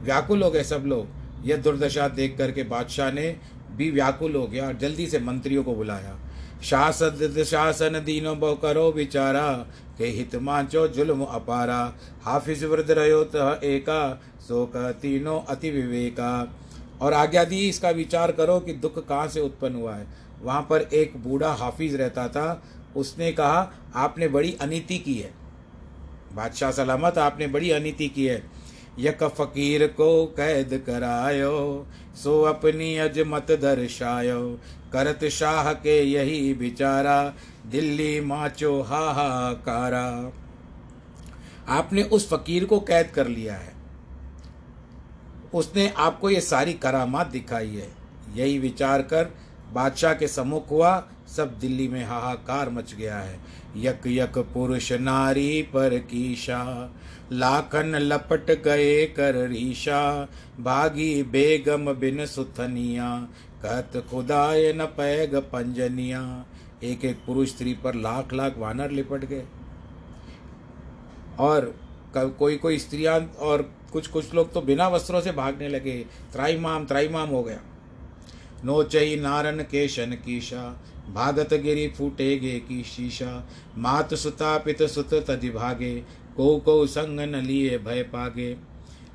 व्याकुल 0.00 0.42
हो 0.42 0.50
गए 0.50 0.62
सब 0.62 0.82
लोग। 0.86 1.08
यह 1.44 1.56
दुर्दशा 1.56 2.08
देख 2.08 2.38
करके 2.38 2.62
बादशाह 2.62 3.12
ने 3.12 3.36
भी 3.72 3.90
व्याकुल 3.90 4.34
हो 4.34 4.46
गया 4.46 4.66
और 4.66 4.74
जल्दी 4.74 5.06
से 5.06 5.18
मंत्रियों 5.18 5.64
को 5.64 5.74
बुलाया। 5.74 6.18
शासन 6.64 7.44
शासन 7.44 8.02
दीनो 8.04 8.34
बहु 8.34 8.54
करो 8.54 8.92
विचारा, 8.92 9.52
के 9.98 10.06
हित 10.06 10.36
माचो 10.36 10.88
जुल्म 10.88 11.24
अपारा। 11.24 11.94
हाफिज 12.22 12.64
वृद्ध 12.64 12.90
रहो 12.90 13.24
तह 13.24 13.66
एका, 13.66 14.22
सो 14.48 14.66
कह 14.66 14.90
तीनों 14.92 15.40
अति 15.40 15.70
विवेका। 15.70 16.56
और 17.00 17.12
आज्ञा 17.12 17.44
दी 17.44 17.68
इसका 17.68 17.90
विचार 17.90 18.32
करो 18.32 18.60
कि 18.60 18.72
दुख 18.72 19.06
कहाँ 19.08 19.28
से 19.28 19.40
उत्पन्न 19.40 19.74
हुआ 19.74 19.94
है। 19.94 20.06
वहाँ 20.42 20.66
पर 20.70 20.80
एक 20.80 21.16
बूढ़ा 21.16 21.52
हाफिज 21.52 21.94
रहता 21.94 22.28
था। 22.28 22.62
उसने 22.96 23.32
कहा, 23.32 23.72
आपने 23.94 24.28
बड़ी 24.28 24.56
अनिति 24.60 24.98
की 24.98 25.14
है। 25.14 25.34
बादशाह 26.34 26.70
सलामत, 26.70 27.18
आपने 27.18 27.46
बड़ी 27.46 27.70
अनिति 27.70 28.08
की 28.08 28.26
है। 28.26 28.42
यक 28.98 29.24
फकीर 29.24 29.86
को 29.86 30.26
कैद 30.26 30.84
करायो, 30.86 31.86
सो 32.14 32.42
अपनी 32.42 32.96
अजमत 32.96 33.46
दर्शायो। 33.50 34.58
करत 34.92 35.24
शाह 35.24 35.72
के 35.72 36.02
यही 36.02 36.54
बिचारा, 36.54 37.34
दिल्ली 37.66 38.20
माचो 38.20 38.82
हाहाकारा। 38.82 40.32
आपने 41.68 42.02
उस 42.02 42.30
फकीर 42.30 42.64
को 42.64 42.80
कैद 42.80 43.10
कर 43.10 43.28
लिया 43.28 43.54
है। 43.54 43.74
उसने 45.54 45.88
आपको 45.88 46.30
ये 46.30 46.40
सारी 46.40 46.72
करामात 46.72 47.26
दिखाई 47.26 47.68
है। 47.68 47.92
यही 48.34 48.58
विचार 48.58 49.02
कर 49.02 49.34
बादशाह 49.72 50.14
के 50.14 50.28
सम्मुख 50.28 50.70
हुआ, 50.70 51.08
सब 51.36 51.58
दिल्ली 51.58 51.88
में 51.88 52.04
हाहाकार 52.04 52.70
मच 52.70 52.94
गया 52.94 53.18
है। 53.18 53.40
यक 53.76 54.00
यक 54.06 54.38
पुरुष 54.38 54.92
नारी 54.92 55.62
पर 55.62 55.98
कीशा 55.98 56.94
लाखन 57.34 57.94
लपट 57.94 58.50
गए 58.62 59.04
कर 59.06 59.34
रीशा, 59.48 60.00
भागी 60.60 61.22
बेगम 61.22 61.92
बिन 61.92 62.24
सुथनिया। 62.26 63.08
कहत, 63.62 64.04
खुदाए 64.10 64.72
न 64.72 64.84
पैग 64.86 65.34
पंजनिया। 65.34 66.22
एक 66.84 67.04
एक 67.04 67.18
पुरुष 67.26 67.48
स्त्री 67.48 67.74
पर 67.74 67.94
लाख 67.94 68.32
लाख 68.32 68.58
वानर 68.58 68.90
लिपट 68.90 69.24
गए। 69.24 69.44
और 71.38 71.74
कोई 72.16 72.56
कोई 72.56 72.78
स्त्रियाँ 72.78 73.20
और 73.40 73.62
कुछ 73.92 74.06
कुछ 74.06 74.34
लोग 74.34 74.52
तो 74.52 74.60
बिना 74.60 74.88
वस्त्रों 74.88 75.20
से 75.20 75.32
भागने 75.32 75.68
लगे। 75.68 76.04
त्राईमाम 76.32 76.84
त्राईमाम 76.86 77.28
हो 77.28 77.42
गया। 77.42 77.60
नो 78.64 78.82
चही 78.82 79.16
नारन 79.16 79.60
केशन 79.62 80.12
कीशा, 80.26 80.62
भागत 81.14 81.54
गिरी 81.54 81.88
फूटे 81.88 82.36
गे 82.38 82.58
की 82.58 82.82
शीशा। 82.84 83.32
मात 83.78 84.14
सुता 84.14 84.56
पित 84.58 84.82
सुत 84.82 85.14
तदि 85.14 85.50
भागे। 85.50 86.23
को 86.36 86.56
को 86.58 86.86
संग 86.86 87.20
न 87.20 87.36
लिए 87.36 87.78
भय 87.78 88.02
पागे। 88.02 88.56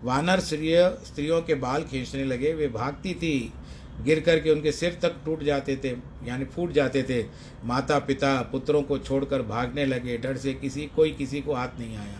वानर 0.03 0.39
स्त्रिय 0.39 0.97
स्त्रियों 1.05 1.41
के 1.41 1.55
बाल 1.55 1.83
खींचने 1.83 2.23
लगे। 2.23 2.53
वे 2.53 2.67
भागती 2.67 3.13
थी, 3.13 3.53
गिर 4.01 4.19
करके 4.19 4.51
उनके 4.51 4.71
सिर 4.71 4.97
तक 5.01 5.15
टूट 5.25 5.43
जाते 5.43 5.75
थे, 5.83 5.89
यानी 6.27 6.45
फूट 6.45 6.71
जाते 6.71 7.03
थे। 7.03 7.25
माता 7.65 7.99
पिता 7.99 8.41
पुत्रों 8.41 8.81
को 8.81 8.97
छोड़कर 8.97 9.41
भागने 9.41 9.85
लगे। 9.85 10.17
डर 10.17 10.37
से 10.37 10.53
किसी 10.53 10.85
कोई 10.95 11.11
किसी 11.11 11.41
को 11.41 11.53
हाथ 11.53 11.79
नहीं 11.79 11.97
आया। 11.97 12.19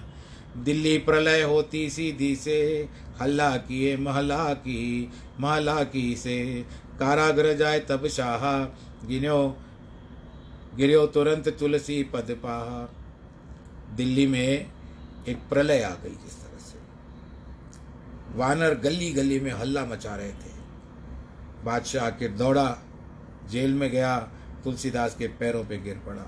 दिल्ली 0.58 0.98
प्रलय 0.98 1.42
होती 1.42 1.90
सीधी 1.90 2.36
से, 2.36 2.90
हल्ला 3.22 3.58
किए 3.58 3.98
महला 3.98 4.54
की 4.54 5.12
महला 5.40 5.84
की 5.84 6.16
से। 6.16 6.66
काराग्र 7.00 7.54
जाए 7.54 7.80
तब 7.80 8.08
शाह, 8.08 8.64
गिनो 9.08 9.58
गिरो 10.76 11.06
तुरंत 11.08 11.50
तुलसी 11.50 12.04
पद 12.04 12.38
पाहा। 12.44 12.90
दिल्ली 13.96 14.28
में 14.28 14.66
एक 15.28 15.38
प्रलय 15.50 15.82
आ 15.82 15.90
गई 15.90 16.10
जिस 16.10 16.36
तरह 16.42 16.60
से। 16.60 16.78
वानर 18.38 18.74
गली 18.74 19.12
गली 19.12 19.40
में 19.40 19.52
हल्ला 19.52 19.86
मचा 19.86 20.16
रहे 20.16 20.30
थे। 20.30 20.58
बादशाह 21.64 22.06
आखिर 22.08 22.32
दौड़ा, 22.32 22.78
जेल 23.52 23.74
में 23.74 23.92
गया, 23.92 24.18
तुलसीदास 24.64 25.16
के 25.16 25.28
पैरों 25.28 25.66
पे 25.66 25.78
गिर 25.78 25.96
पड़ा। 25.96 26.26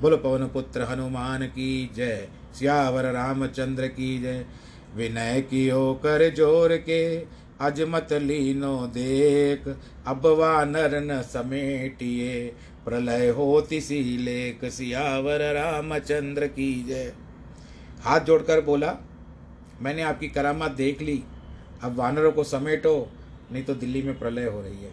बोलो, 0.00 0.16
पवन 0.16 0.46
पुत्र, 0.46 0.82
हनुमान 0.82 1.46
की 1.46 1.90
जय, 1.96 2.28
सियावर 2.58 3.04
रामचंद्र 3.04 3.86
की 3.86 4.18
जय। 4.18 4.46
विनय 4.94 5.40
की 5.40 5.68
कर 5.72 6.34
ज़ोर 6.34 6.76
के 6.76 7.18
अजमत 7.60 8.12
लीनो 8.12 8.86
देख, 8.86 9.76
अब 10.06 10.26
वानर 10.26 11.00
न 11.00 11.22
समेटिए। 11.22 12.54
प्रलय 12.84 13.28
होती 13.28 13.80
सी 13.80 14.18
लेख, 14.18 14.64
सियावर 14.64 15.40
रामचंद्र 15.54 16.46
की 16.46 16.84
जय। 16.84 17.12
हाथ 18.04 18.20
जोड़कर 18.20 18.60
बोला, 18.60 18.94
मैंने 19.82 20.02
आपकी 20.02 20.28
करामात 20.28 20.72
देख 20.72 21.00
ली। 21.02 21.22
अब 21.82 21.96
वानरों 21.96 22.32
को 22.32 22.44
समेटो, 22.44 23.08
नहीं 23.52 23.62
तो 23.64 23.74
दिल्ली 23.74 24.02
में 24.02 24.18
प्रलय 24.18 24.44
हो 24.44 24.60
रही 24.62 24.84
है। 24.84 24.92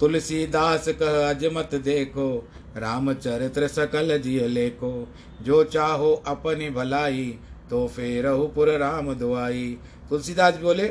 तुलसीदास 0.00 0.88
कह, 0.90 1.28
अजमत 1.30 1.74
देखो, 1.74 2.48
रामचरित्र 2.76 3.68
सकल 3.68 4.18
जिय 4.18 4.46
लेखो। 4.48 5.08
जो 5.42 5.62
चाहो 5.64 6.12
अपनी 6.26 6.70
भलाई 6.70 7.38
तो 7.70 7.86
फेर 7.88 8.24
पुर 8.54 8.70
राम 8.78 9.12
दुआई। 9.14 9.78
तुलसीदास 10.10 10.56
बोले, 10.56 10.86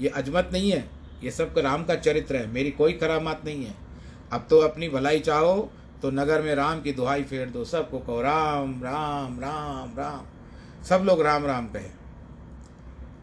ये 0.00 0.08
अजमत 0.08 0.50
नहीं 0.52 0.70
है, 0.70 0.84
ये 1.24 1.30
सब 1.30 1.54
राम 1.58 1.84
का 1.84 1.94
चरित्र 1.96 2.36
है, 2.36 2.52
मेरी 2.52 2.70
कोई 2.72 2.92
करामात 2.94 3.44
नहीं 3.44 3.64
है। 3.64 3.74
अब 4.32 4.46
तो 4.50 4.58
अपनी 4.60 4.88
भलाई 4.88 5.20
चाहो 5.20 5.70
तो 6.02 6.10
नगर 6.10 6.42
में 6.42 6.54
राम 6.54 6.80
की 6.82 6.92
दुहाई 6.92 7.22
फेर 7.22 7.48
दो, 7.48 7.64
सबको 7.64 7.98
कहो, 7.98 8.20
राम 8.22 8.80
राम 8.82 9.40
राम 9.40 9.98
राम। 9.98 10.26
सब 10.88 11.02
लोग 11.06 11.22
राम 11.22 11.46
राम 11.46 11.66
कहे। 11.66 11.90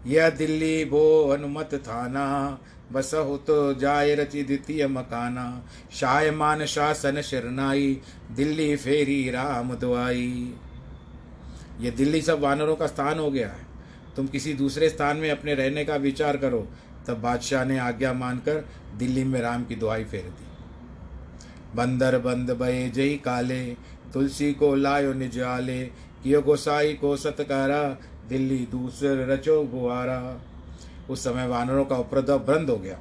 यह 0.06 0.30
दिल्ली 0.30 0.86
भो 0.86 1.30
अनुमत 1.30 1.70
थाना, 1.74 2.60
बसहु 2.92 3.38
तो 3.38 3.74
जाय 3.74 4.16
रचि 4.16 4.44
द्वितीय 4.44 4.88
मकाना, 4.88 5.66
शायमान 5.92 6.66
शासन 6.66 7.22
शरनाई 7.22 8.02
दिल्ली 8.32 8.76
फेरी 8.76 9.30
राम 9.30 9.74
दुआई। 9.76 10.54
ये 11.80 11.92
दिल्ली 11.92 12.22
सब 12.22 12.40
वानरों 12.40 12.76
का 12.76 12.88
स्थान 12.88 13.20
हो 13.20 13.32
गया 13.32 13.48
है। 13.48 13.68
तुम 14.16 14.28
किसी 14.28 14.54
दूसरे 14.54 14.90
स्थान 14.90 15.18
में 15.18 15.32
अपने 15.32 15.54
रहने 15.56 15.86
का 15.86 15.96
विचार 15.96 16.38
करो, 16.38 16.68
तब 17.08 17.18
बादशाह 17.18 17.66
ने 17.66 17.80
आज्ञा 17.80 18.14
मानकर 18.14 18.66
दिल्ली 18.98 19.24
में 19.24 19.42
राम 19.42 19.64
की 19.64 19.76
दुआई 19.76 20.04
फेर 20.04 20.24
दी। 20.24 20.46
बंदर 21.76 22.18
बंद 22.18 22.52
बये 22.52 22.90
जई 22.90 23.16
काले, 23.18 23.66
तुलसी 24.14 24.54
को 24.54 24.76
लायो 24.76 25.14
निज 25.14 25.40
आले 25.40 26.09
कियो 26.24 26.42
गोसाई 26.42 26.94
को 26.94 27.18
सतकारा, 27.18 27.98
दिल्ली 28.30 28.68
दूसर 28.72 29.28
रचो 29.28 29.64
गुआरा 29.64 30.42
उस 31.10 31.24
समय 31.24 31.48
वानरों 31.48 31.86
का 31.86 31.96
उपद्रव 31.96 32.40
बंद 32.40 32.70
हो 32.70 32.78
गया। 32.78 33.00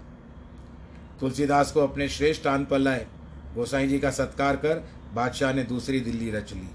तुलसीदास 1.21 1.73
को 1.73 1.81
अपने 1.81 2.09
श्रेष्ठ 2.09 2.43
स्थान 2.43 2.65
पर 2.65 2.79
लाए। 2.79 3.07
गोसाई 3.55 3.89
जी 3.89 3.99
का 3.99 4.11
सत्कार 4.11 4.57
कर 4.57 4.89
बादशाह 5.15 5.53
ने 5.53 5.63
दूसरी 5.65 6.01
दिल्ली 6.01 6.31
रच 6.31 6.53
ली। 6.53 6.69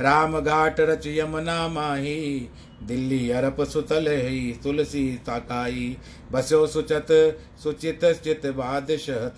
राम 0.00 0.40
घाट 0.40 0.80
रच 0.80 1.06
यमुना 1.06 1.68
माही, 1.68 2.48
दिल्ली 2.82 3.30
अरप 3.30 3.60
सुतल 3.60 4.08
ही 4.08 4.60
तुलसी 4.62 5.20
ताकाई। 5.26 5.96
बसो 6.32 6.66
सुचत, 6.66 7.06
सुचित 7.62 8.04
चित 8.04 8.46
बादशहत 8.46 9.36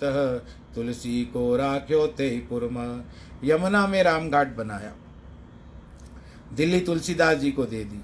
तुलसी 0.75 1.25
को 1.25 1.55
राख्यो 1.55 2.07
ते 2.07 2.29
कुर्म। 2.39 3.03
यमुना 3.43 3.87
में 3.87 4.03
राम 4.03 4.29
घाट 4.29 4.55
बनाया। 4.55 4.93
दिल्ली 6.53 6.79
तुलसीदास 6.79 7.37
जी 7.37 7.51
को 7.51 7.65
दे 7.65 7.83
दी। 7.83 8.01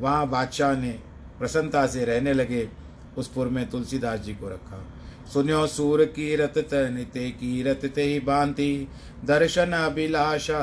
वहाँ 0.00 0.28
बादशाह 0.28 0.74
ने 0.76 0.98
प्रसन्नता 1.38 1.86
से 1.86 2.04
रहने 2.04 2.32
लगे, 2.32 2.68
उस 3.16 3.28
पुर 3.28 3.48
में 3.48 3.70
तुलसीदास 3.70 4.20
जी 4.20 4.34
को 4.34 4.48
रखा। 4.48 4.84
सुन्यो 5.32 5.66
सूर 5.66 6.04
कीरत 6.04 6.58
तन 6.58 7.06
ते 7.14 7.30
कीरत 7.30 7.84
ते 7.94 8.02
ही 8.02 8.20
बांति 8.20 8.88
दर्शन 9.24 9.72
अभिलाषा 9.72 10.58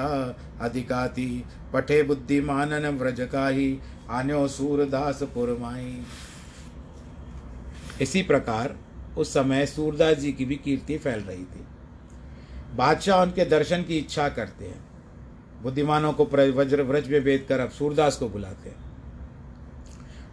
अधिकाती, 0.62 1.44
पठे 1.74 2.04
बुद्धिमानन 2.04 2.88
व्रज 2.88 3.22
ही 3.34 3.80
आन्यो 4.10 4.48
सूरदास 4.48 5.24
पुरमाई 5.24 6.06
इसी 8.02 8.22
प्रकार 8.24 8.76
उस 9.18 9.34
समय 9.34 9.66
सूरदास 9.66 10.18
जी 10.18 10.32
की 10.32 10.46
भी 10.46 10.56
कीर्ति 10.56 10.98
फैल 10.98 11.20
रही 11.20 11.44
थी। 11.44 11.66
बादशाह 12.76 13.22
उनके 13.22 13.46
दर्शन 13.46 13.84
की 13.84 13.98
इच्छा 13.98 14.30
करते 14.30 14.66
हैं। 14.66 14.89
बुद्धिमानों 15.64 16.14
को 16.14 16.24
वज्र 16.26 16.84
व्रज 16.84 17.10
में 17.10 17.20
वेद 17.20 17.46
कर 17.50 17.60
अब 17.60 17.70
सूरदास 17.70 18.18
को 18.18 18.30
बुलाते 18.30 18.70
हैं। 18.70 18.78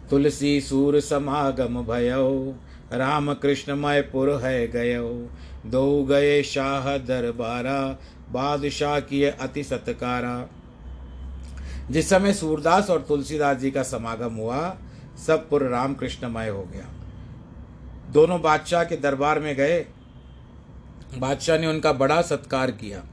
तुलसी 0.09 0.61
सूर 0.61 0.99
समागम 0.99 1.81
भयो 1.81 2.55
राम 2.93 3.33
कृष्णमय 3.33 4.01
पुर 4.01 4.31
है 4.31 4.67
गयो। 4.67 5.29
दो 5.65 6.03
गए 6.03 6.43
शाह 6.43 6.97
दरबारा, 6.97 7.99
बादशाह 8.31 8.99
किए 8.99 9.29
अति 9.29 9.63
सत्कारा। 9.63 10.47
जिस 11.91 12.09
समय 12.09 12.33
सूरदास 12.33 12.89
और 12.89 13.01
तुलसीदास 13.01 13.57
जी 13.57 13.71
का 13.71 13.83
समागम 13.83 14.33
हुआ, 14.33 14.77
सब 15.27 15.49
पुर 15.49 15.63
राम 15.63 15.93
कृष्णमय 15.93 16.49
हो 16.49 16.63
गया। 16.63 16.85
दोनों 18.11 18.41
बादशाह 18.41 18.83
के 18.83 18.97
दरबार 18.97 19.39
में 19.39 19.55
गए। 19.55 19.85
बादशाह 21.17 21.57
ने 21.57 21.67
उनका 21.67 21.93
बड़ा 21.93 22.21
सत्कार 22.21 22.71
किया। 22.71 23.03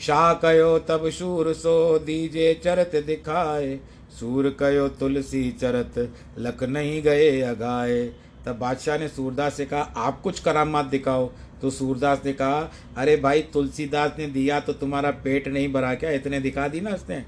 शाह 0.00 0.32
कयो 0.34 0.78
तब 0.78 1.08
शूर 1.10 1.52
सो 1.52 1.98
दीजे 1.98 2.52
चरत 2.64 2.92
दिखाए, 3.06 3.78
सूर 4.20 4.48
कयो 4.60 4.88
तुलसी 4.88 5.50
चरत, 5.52 5.94
लख 6.38 6.62
नहीं 6.62 7.02
गए 7.02 7.40
अगाए। 7.40 8.02
तब 8.46 8.58
बादशाह 8.58 8.98
ने 8.98 9.08
सूरदास 9.08 9.54
से 9.54 9.66
कहा, 9.66 9.80
आप 9.80 10.20
कुछ 10.20 10.40
करामात 10.40 10.86
दिखाओ। 10.86 11.30
तो 11.62 11.70
सूरदास 11.70 12.20
ने 12.24 12.32
कहा, 12.32 12.60
अरे 12.96 13.16
भाई, 13.16 13.42
तुलसीदास 13.42 14.12
ने 14.18 14.26
दिया 14.26 14.60
तो 14.60 14.72
तुम्हारा 14.72 15.10
पेट 15.24 15.48
नहीं 15.48 15.72
भरा 15.72 15.94
क्या? 15.94 16.10
इतने 16.10 16.40
दिखा 16.40 16.66
दी 16.68 16.80
ना 16.80 16.90
उसने। 16.90 17.24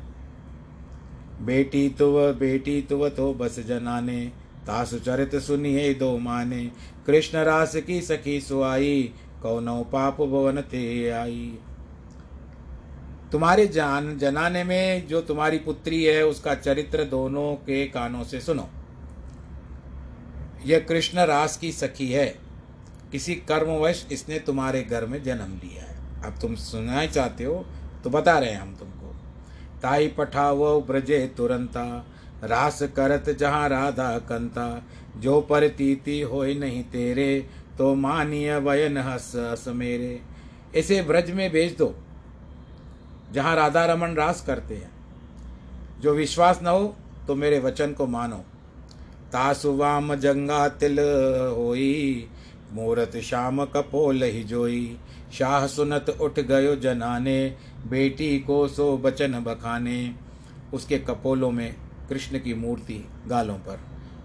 बेटी 1.42 1.88
तुव 1.88 2.20
बेटी 2.32 2.80
तुव 2.82 3.08
तो 3.08 3.32
बस 3.34 3.58
जनाने, 3.68 4.20
तासु 4.66 4.98
चरित 4.98 5.34
सुनिए 5.36 5.92
दो 5.94 6.16
माने। 6.18 6.70
कृष्ण 7.06 7.38
रास 7.38 7.76
की 7.76 8.00
सखी 8.00 8.40
सुआई, 8.40 9.12
कौनो 9.42 9.82
पाप 9.82 10.20
भवन 10.20 10.60
ते 10.60 11.08
आई। 11.10 11.52
तुम्हारे 13.32 13.66
जान, 13.66 14.18
जनाने 14.18 14.64
में 14.64 15.06
जो 15.06 15.20
तुम्हारी 15.20 15.58
पुत्री 15.58 16.04
है, 16.04 16.24
उसका 16.26 16.54
चरित्र 16.54 17.04
दोनों 17.04 17.54
के 17.54 17.86
कानों 17.86 18.24
से 18.24 18.40
सुनो। 18.40 18.68
यह 20.66 20.80
कृष्ण 20.80 21.18
रास 21.18 21.56
की 21.56 21.72
सखी 21.72 22.10
है। 22.12 22.26
किसी 23.12 23.34
कर्मवश 23.34 24.06
इसने 24.12 24.38
तुम्हारे 24.38 24.82
घर 24.82 25.06
में 25.06 25.22
जन्म 25.22 25.60
लिया 25.64 25.82
है। 25.82 26.22
अब 26.24 26.40
तुम 26.40 26.54
सुनना 26.54 27.06
चाहते 27.06 27.44
हो 27.44 27.66
तो 28.04 28.10
बता 28.10 28.38
रहे 28.38 28.50
हैं 28.50 28.60
हम 28.60 28.74
तुमको। 28.74 29.14
ताई 29.82 30.08
पठावो 30.08 30.80
ब्रजे 30.80 31.18
तुरंता, 31.36 32.06
रास 32.44 32.82
करत 32.96 33.30
जहाँ 33.30 33.68
राधा 33.68 34.18
कंता। 34.18 34.82
जो 35.16 35.40
पर 35.40 35.68
तीती 35.68 36.20
हो 36.20 36.44
नहीं 36.44 36.82
तेरे 36.84 37.46
तो 37.78 37.94
मानिय 37.94 38.56
वयन 38.58 38.98
हस 38.98 39.32
हस 39.36 39.64
मेरे। 39.68 40.20
इसे 40.74 41.02
ब्रज 41.02 41.30
में 41.30 41.50
भेज 41.52 41.76
दो। 41.76 41.94
जहाँ 43.32 43.56
राधा 43.56 43.84
रमन 43.84 44.14
रास 44.14 44.44
करते 44.46 44.74
हैं। 44.74 44.90
जो 46.00 46.14
विश्वास 46.14 46.60
न 46.62 46.66
हो 46.66 46.96
तो 47.26 47.34
मेरे 47.34 47.58
वचन 47.58 47.92
को 47.92 48.06
मानो। 48.06 48.36
तासुवाम 49.32 50.14
जंगा 50.14 50.68
तिल 50.68 50.98
होई, 51.56 52.28
मूरत 52.72 53.16
श्याम 53.16 53.64
कपोल 53.64 54.22
ही 54.22 54.42
जोई। 54.44 54.98
शाह 55.32 55.66
सुनत 55.66 56.08
उठ 56.20 56.40
गयो 56.40 56.76
जनाने, 56.76 57.56
बेटी 57.86 58.38
को 58.38 58.68
सो 58.68 58.96
बचन 58.98 59.40
बखाने। 59.40 60.14
उसके 60.74 60.98
कपोलों 60.98 61.50
में 61.50 61.74
कृष्ण 62.08 62.38
की 62.38 62.54
मूर्ति 62.54 63.08
गालों 63.26 63.58
पर 63.58 63.80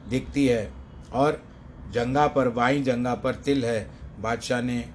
दिखती 0.10 0.48
है 0.48 0.72
और 1.14 1.42
जंगा 1.92 2.28
पर, 2.28 2.50
बाई 2.50 2.82
जंगा 2.82 3.16
पर 3.16 3.36
तिल 3.36 3.66
है। 3.66 3.90
बादशाह 4.22 4.62
ने 4.62 4.86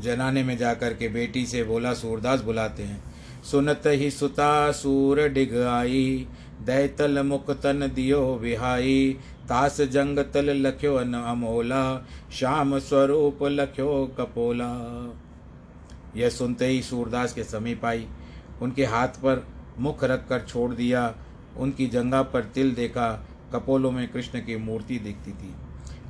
जनाने 0.00 0.42
में 0.42 0.56
जाकर 0.58 0.94
के 0.94 1.08
बेटी 1.08 1.46
से 1.46 1.64
बोला, 1.64 1.92
सूरदास 1.94 2.40
बुलाते 2.40 2.82
हैं। 2.82 3.13
सुनत 3.50 3.82
ही 3.86 4.10
सुता 4.10 4.72
सूर 4.72 5.28
डिग 5.28 5.56
आई 5.56 6.26
दैतल 6.62 7.22
मुख 7.22 7.50
तन 7.50 7.90
दियो 7.94 8.38
विहाई। 8.42 9.16
तास 9.48 9.80
जंग 9.80 10.18
तल 10.18 10.50
लख्यो 10.50 10.94
अन 10.94 11.14
अमोला, 11.14 12.06
श्याम 12.32 12.78
स्वरूप 12.78 13.38
लख्यो 13.42 14.14
कपोला। 14.18 14.70
यह 16.16 16.28
सुनते 16.28 16.66
ही 16.66 16.82
सूरदास 16.82 17.32
के 17.32 17.44
समीप 17.44 17.84
आई। 17.84 18.06
उनके 18.62 18.84
हाथ 18.84 19.08
पर 19.08 19.46
मुख 19.78 20.04
रख 20.04 20.28
कर 20.28 20.40
छोड़ 20.40 20.74
दिया। 20.74 21.14
उनकी 21.56 21.86
जंगा 21.86 22.22
पर 22.22 22.44
तिल 22.44 22.74
देखा। 22.74 23.26
कपोलों 23.52 23.90
में 23.90 24.08
कृष्ण 24.08 24.38
की 24.38 24.56
मूर्ति 24.56 24.98
दिखती 24.98 25.30
थी। 25.32 25.54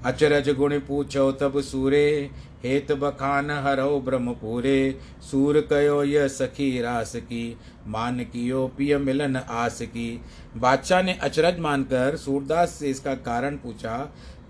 अचरज 0.05 0.51
गुण 0.51 0.79
पूछो 0.79 1.33
तब 1.33 1.61
सूरे 1.61 2.31
हेत 2.65 2.93
बखान 2.93 3.51
हरो 3.65 3.99
ब्रह्मपुरे 4.01 4.99
सूर 5.23 5.61
कयो 5.71 6.03
यह 6.03 6.29
सखी 6.29 6.81
रास 6.81 7.15
की 7.17 7.57
मान 7.87 8.19
कियो 8.25 8.67
पिय 8.69 8.97
मिलन 8.99 9.37
आस 9.37 9.81
की। 9.83 10.21
बादशाह 10.57 11.03
ने 11.03 11.15
अचरज 11.23 11.59
मानकर 11.61 12.17
सूरदास 12.17 12.71
से 12.71 12.91
इसका 12.91 13.15
कारण 13.25 13.57
पूछा 13.57 13.97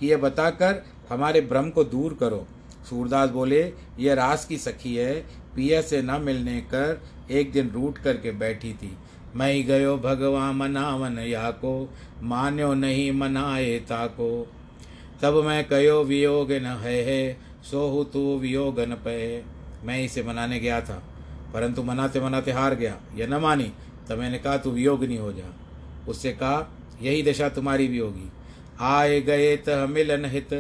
कि 0.01 0.11
यह 0.11 0.17
बताकर 0.17 0.83
हमारे 1.11 1.41
भ्रम 1.41 1.71
को 1.71 1.85
दूर 1.85 2.15
करो। 2.15 2.47
सूरदास 2.91 3.31
बोले 3.31 3.63
यह 3.99 4.15
रास 4.15 4.45
की 4.45 4.59
सखी 4.59 4.95
है 4.97 5.15
पिया 5.57 5.81
से 5.83 6.03
न 6.03 6.21
मिलने 6.23 6.61
कर 6.73 7.01
एक 7.31 7.53
दिन 7.53 7.71
रूट 7.71 7.99
करके 7.99 8.31
बैठी 8.39 8.73
थी। 8.73 8.97
मैं 9.37 9.67
गयो 9.67 9.97
भगवान 9.99 10.55
मनावन 10.57 11.19
या 11.19 11.51
को 11.51 11.73
मान्यो 12.23 12.73
नहीं 12.75 13.11
मनाए 13.13 13.79
ताको। 13.89 14.31
तब 15.23 15.43
मैं 15.45 15.67
कयो 15.69 16.03
वियोग 16.05 16.53
न 16.53 16.77
है, 16.83 17.03
है 17.03 17.54
सोहु 17.71 18.05
तू 18.05 18.39
वियोगन 18.39 18.95
पे। 19.05 19.43
मैं 19.85 20.03
इसे 20.05 20.23
मनाने 20.23 20.59
गया 20.61 20.81
था, 20.81 21.03
परंतु 21.55 21.83
मनाते 21.83 22.21
मनाते 22.21 22.53
हार 22.53 22.75
गया। 22.75 22.97
यह 23.15 23.27
न 23.27 23.41
मानी, 23.41 23.71
तब 24.09 24.19
मैंने 24.19 24.39
कहा, 24.39 24.57
तू 24.57 24.71
वियोगनी 24.71 25.17
हो 25.17 25.33
जा। 25.33 25.53
उससे 26.09 26.33
कहा, 26.33 26.69
यही 27.03 27.23
दशा 27.23 27.49
तुम्हारी 27.49 27.89
भी 27.89 27.99
होगी। 27.99 28.31
आए 28.81 29.21
गए 29.21 29.57
त 29.57 29.87
मिलन 29.91 30.25
हित, 30.25 30.55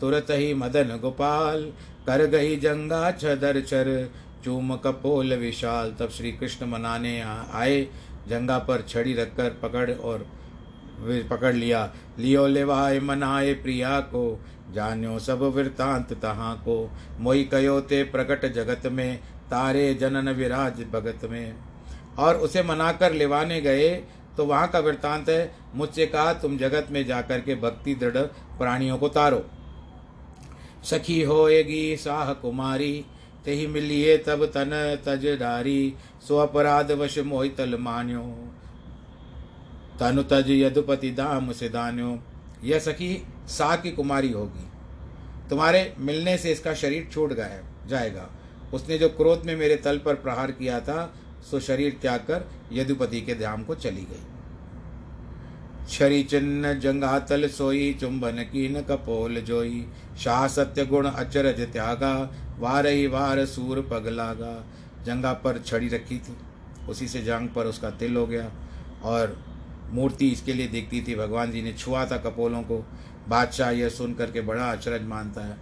तुरत 0.00 0.26
ही 0.30 0.54
मदन 0.54 0.96
गोपाल। 1.02 1.64
कर 2.06 2.24
गई 2.26 2.56
जंगा 2.56 3.10
छदर 3.12 3.60
चर, 3.60 4.10
चूम 4.44 4.74
कपोल 4.76 5.34
विशाल। 5.34 5.94
तब 6.00 6.10
श्री 6.10 6.32
कृष्ण 6.32 6.66
मनाने 6.66 7.20
आए, 7.20 7.82
जंगा 8.28 8.58
पर 8.58 8.84
छड़ी 8.88 9.14
रखकर 9.14 9.56
पकड़ 9.62 9.90
और 9.92 10.26
पकड़ 11.00 11.54
लिया। 11.54 11.92
लियो 12.18 12.46
लेवाए 12.46 13.00
मनाए 13.00 13.52
प्रिया 13.54 13.98
को, 14.00 14.40
जान्यो 14.72 15.18
सब 15.18 15.42
वृतांत 15.56 16.12
तहाँ 16.12 16.56
को। 16.58 16.90
मोई 17.20 17.44
कयो 17.44 17.80
ते 17.80 18.02
प्रकट 18.04 18.52
जगत 18.52 18.86
में, 18.86 19.18
तारे 19.50 19.92
जनन 19.94 20.28
विराज 20.28 20.82
भगत 20.92 21.24
में। 21.24 21.54
और 22.18 22.36
उसे 22.36 22.62
मनाकर 22.62 23.12
लेवाने 23.12 23.60
गए 23.60 23.90
तो 24.36 24.44
वहाँ 24.44 24.68
का 24.68 24.78
वृतांत 24.78 25.28
है, 25.28 25.52
मुझसे 25.74 26.06
कहा, 26.06 26.32
तुम 26.32 26.56
जगत 26.58 26.88
में 26.90 27.04
जाकर 27.06 27.40
के 27.40 27.54
भक्ति 27.54 27.94
दृढ़ 27.94 28.16
प्राणियों 28.58 28.98
को 28.98 29.08
तारो। 29.08 29.44
सखी 30.84 31.22
होएगी 31.22 31.96
साह 31.96 32.32
कुमारी 32.32 33.04
ते 33.44 33.52
ही 33.52 33.66
मिलिए 33.66 34.16
तब 34.18 34.44
तन 34.46 34.70
तज 35.06 35.26
डारी 35.40 35.94
सो 36.28 36.36
अपराध 36.38 36.92
वश 36.92 37.18
मोहितल 37.18 37.76
मान्यो। 37.80 38.22
तनु 40.00 40.22
तज 40.22 40.50
यदुपति 40.50 41.10
दाम 41.10 41.52
से 41.52 41.68
दान्यो, 41.68 42.18
यह 42.64 42.78
सखी 42.78 43.16
सा 43.48 43.74
की 43.76 43.90
कुमारी 43.90 44.32
होगी। 44.32 44.66
तुम्हारे 45.50 45.94
मिलने 45.98 46.36
से 46.38 46.52
इसका 46.52 46.74
शरीर 46.74 47.08
छूट 47.12 47.32
गया, 47.32 47.62
जाएगा। 47.86 48.28
उसने 48.74 48.98
जो 48.98 49.08
क्रोध 49.08 49.44
में 49.46 49.56
मेरे 49.56 49.76
तल 49.76 49.98
पर 49.98 50.14
प्रहार 50.14 50.50
किया 50.50 50.80
था, 50.80 51.12
सो 51.50 51.60
शरीर 51.60 51.98
त्याग 52.02 52.20
कर 52.20 52.48
यदुपति 52.72 53.20
के 53.20 53.34
धाम 53.34 53.62
को 53.62 53.74
चली 53.74 54.02
गई। 54.02 54.24
शरी 55.88 56.22
चिन्ह 56.22 56.72
जंगातल 56.74 57.48
सोई, 57.48 57.92
चुंबन 58.00 58.42
कीन 58.52 58.80
कपोल 58.80 59.40
जोई। 59.40 59.86
शाह 60.18 60.46
सत्य 60.48 60.84
गुण 60.86 61.06
अचरज 61.06 61.60
त्यागा 61.72 62.14
वार 62.58 62.86
ही 62.86 63.06
वार 63.06 63.44
सूर 63.46 63.80
पग 63.82 64.08
लागा। 64.08 64.54
जंगा 65.04 65.32
पर 65.34 65.58
छड़ी 65.58 65.88
रखी 65.88 66.18
थी, 66.18 66.36
उसी 66.88 67.08
से 67.08 67.22
जंग 67.22 67.48
पर 67.48 67.66
उसका 67.66 67.90
तिल 67.90 68.16
हो 68.16 68.26
गया 68.26 68.50
और 69.04 69.36
मूर्ति 69.90 70.28
इसके 70.28 70.52
लिए 70.52 70.68
दिखती 70.68 71.00
थी। 71.02 71.14
भगवान 71.14 71.50
जी 71.50 71.62
ने 71.62 71.72
छुआ 71.72 72.04
था 72.06 72.16
कपोलों 72.20 72.62
को। 72.62 72.84
बादशाह 73.28 73.70
यह 73.70 73.88
सुन 73.88 74.14
करके 74.14 74.40
बड़ा 74.40 74.70
अचरज 74.72 75.02
मानता 75.04 75.44
है। 75.44 75.56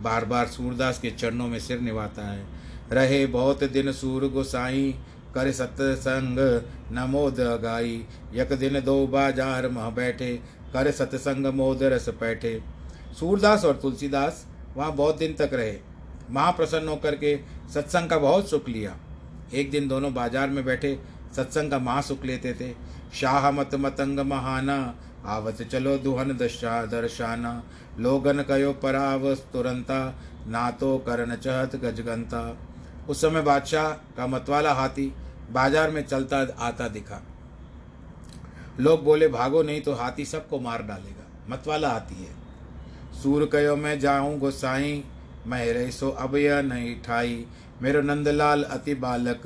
बार 0.00 0.24
बार 0.24 0.46
सूरदास 0.46 0.98
के 0.98 1.10
चरणों 1.10 1.46
में 1.48 1.58
सिर 1.60 1.80
निभाता 1.80 2.26
है। 2.28 2.46
रहे 2.92 3.24
बहुत 3.28 3.64
दिन 3.64 3.92
सूर 3.92 4.28
गोसाई, 4.28 4.94
कर 5.34 5.50
सत्संग 5.52 6.38
नमोद 6.92 7.36
गाई। 7.62 8.04
यक 8.34 8.52
दिन 8.52 8.80
दो 8.80 9.06
बाज़ार 9.06 9.68
मह 9.68 9.90
बैठे, 9.90 10.34
कर 10.72 10.90
सत्संग 10.90 11.46
मोद 11.54 11.82
रस 11.84 12.08
बैठे 12.20 12.60
सूरदास 13.18 13.64
और 13.64 13.76
तुलसीदास 13.76 14.44
वहाँ 14.76 14.94
बहुत 14.96 15.18
दिन 15.18 15.34
तक 15.34 15.50
रहे। 15.52 15.76
महाप्रसन्न 16.30 16.88
होकर 16.88 17.14
के 17.14 17.36
सत्संग 17.74 18.08
का 18.10 18.18
बहुत 18.18 18.48
सुख 18.50 18.68
लिया। 18.68 18.96
एक 19.54 19.70
दिन 19.70 19.88
दोनों 19.88 20.12
बाज़ार 20.14 20.48
में 20.48 20.64
बैठे, 20.64 20.98
सत्संग 21.36 21.70
का 21.70 21.78
महा 21.78 22.00
सुख 22.00 22.24
लेते 22.24 22.52
थे। 22.54 22.68
शाह 23.12 23.50
मत 23.50 23.74
मतंग 23.74 24.20
महाना 24.20 24.78
आवत 25.26 25.62
चलो 25.62 25.96
दुहन 25.98 26.36
दशा 26.36 26.84
दर्शाना। 26.86 27.62
लोगन 27.98 28.42
कयो 28.42 28.72
पराव 28.72 29.34
तुरंता 29.52 30.00
ना 30.48 30.70
तो 30.70 30.96
करण 30.98 31.34
चहत 31.36 31.76
गजगंता। 31.76 32.42
उस 33.08 33.20
समय 33.20 33.42
बादशाह 33.42 33.88
का 34.16 34.26
मतवाला 34.26 34.72
हाथी 34.72 35.12
बाज़ार 35.52 35.90
में 35.90 36.02
चलता 36.02 36.38
आता 36.60 36.88
दिखा। 36.88 37.20
लोग 38.80 39.04
बोले, 39.04 39.28
भागो 39.28 39.62
नहीं 39.62 39.80
तो 39.80 39.94
हाथी 39.94 40.24
सबको 40.24 40.58
मार 40.60 40.82
डालेगा। 40.82 41.26
मतवाला 41.50 41.88
हाथी 41.88 42.24
है। 42.24 42.34
सूर 43.22 43.48
कयो, 43.52 43.76
मैं 43.76 43.98
जाऊँ 44.00 44.38
गोसाई 44.38 45.02
मैं 45.46 45.90
सो 45.90 46.08
अब 46.10 46.36
यह 46.36 46.60
नहीं 46.62 46.94
ठाई। 47.02 47.44
मेरो 47.82 48.00
नंदलाल 48.02 48.62
अति 48.64 48.94
बालक, 48.96 49.42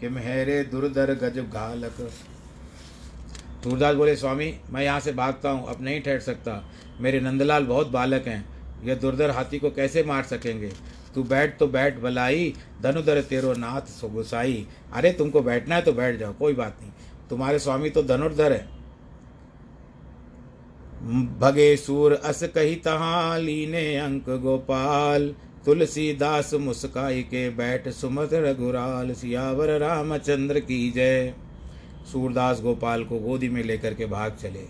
कि 0.00 0.08
मेरे 0.10 0.62
दुर्धर 0.64 1.14
गज 1.14 1.38
घालक। 1.40 2.00
सूरदास 3.64 3.94
बोले, 3.94 4.16
स्वामी, 4.16 4.54
मैं 4.70 4.82
यहाँ 4.82 5.00
से 5.00 5.12
भागता 5.12 5.50
हूँ, 5.50 5.66
अब 5.68 5.76
नहीं 5.80 6.02
ठहर 6.02 6.20
सकता। 6.20 6.70
मेरे 7.00 7.20
नंदलाल 7.20 7.64
बहुत 7.64 7.88
बालक 7.88 8.26
हैं। 8.26 8.44
यह 8.84 8.94
दुर्धर 8.94 9.30
हाथी 9.30 9.58
को 9.58 9.70
कैसे 9.70 10.02
मार 10.02 10.22
सकेंगे? 10.22 10.72
तू 11.14 11.22
बैठ 11.22 11.58
तो 11.58 11.66
बैठ 11.66 11.98
भलाई 11.98 12.54
धनुधर 12.82 13.20
तेरो 13.20 13.52
नाथ, 13.52 13.80
सो 13.80 14.08
गुसाई। 14.08 14.66
अरे, 14.92 15.12
तुमको 15.12 15.40
बैठना 15.40 15.74
है 15.74 15.82
तो 15.82 15.92
बैठ 15.92 16.18
जाओ, 16.18 16.32
कोई 16.32 16.54
बात 16.54 16.78
नहीं। 16.82 16.92
तुम्हारे 17.30 17.58
स्वामी 17.58 17.90
तो 17.90 18.02
धनुर्धर 18.02 18.52
है। 18.52 18.68
भगे 21.38 21.76
सूर 21.76 22.12
अस 22.12 22.42
कही 22.42 22.74
तहा, 22.74 23.36
लीने 23.36 23.96
अंक 23.96 24.30
गोपाल। 24.30 25.34
तुलसीदास 25.64 26.54
मुस्काई 26.54 27.22
के 27.22 27.50
बैठ, 27.50 27.88
सुमत 27.88 28.30
रघुराल, 28.32 29.12
सियावर 29.12 29.78
रामचंद्र 29.78 30.60
की 30.60 30.90
जय। 30.90 31.34
सूरदास 32.12 32.60
गोपाल 32.60 33.04
को 33.04 33.18
गोदी 33.18 33.48
में 33.48 33.62
लेकर 33.62 33.94
के 33.94 34.06
भाग 34.06 34.32
चले। 34.32 34.64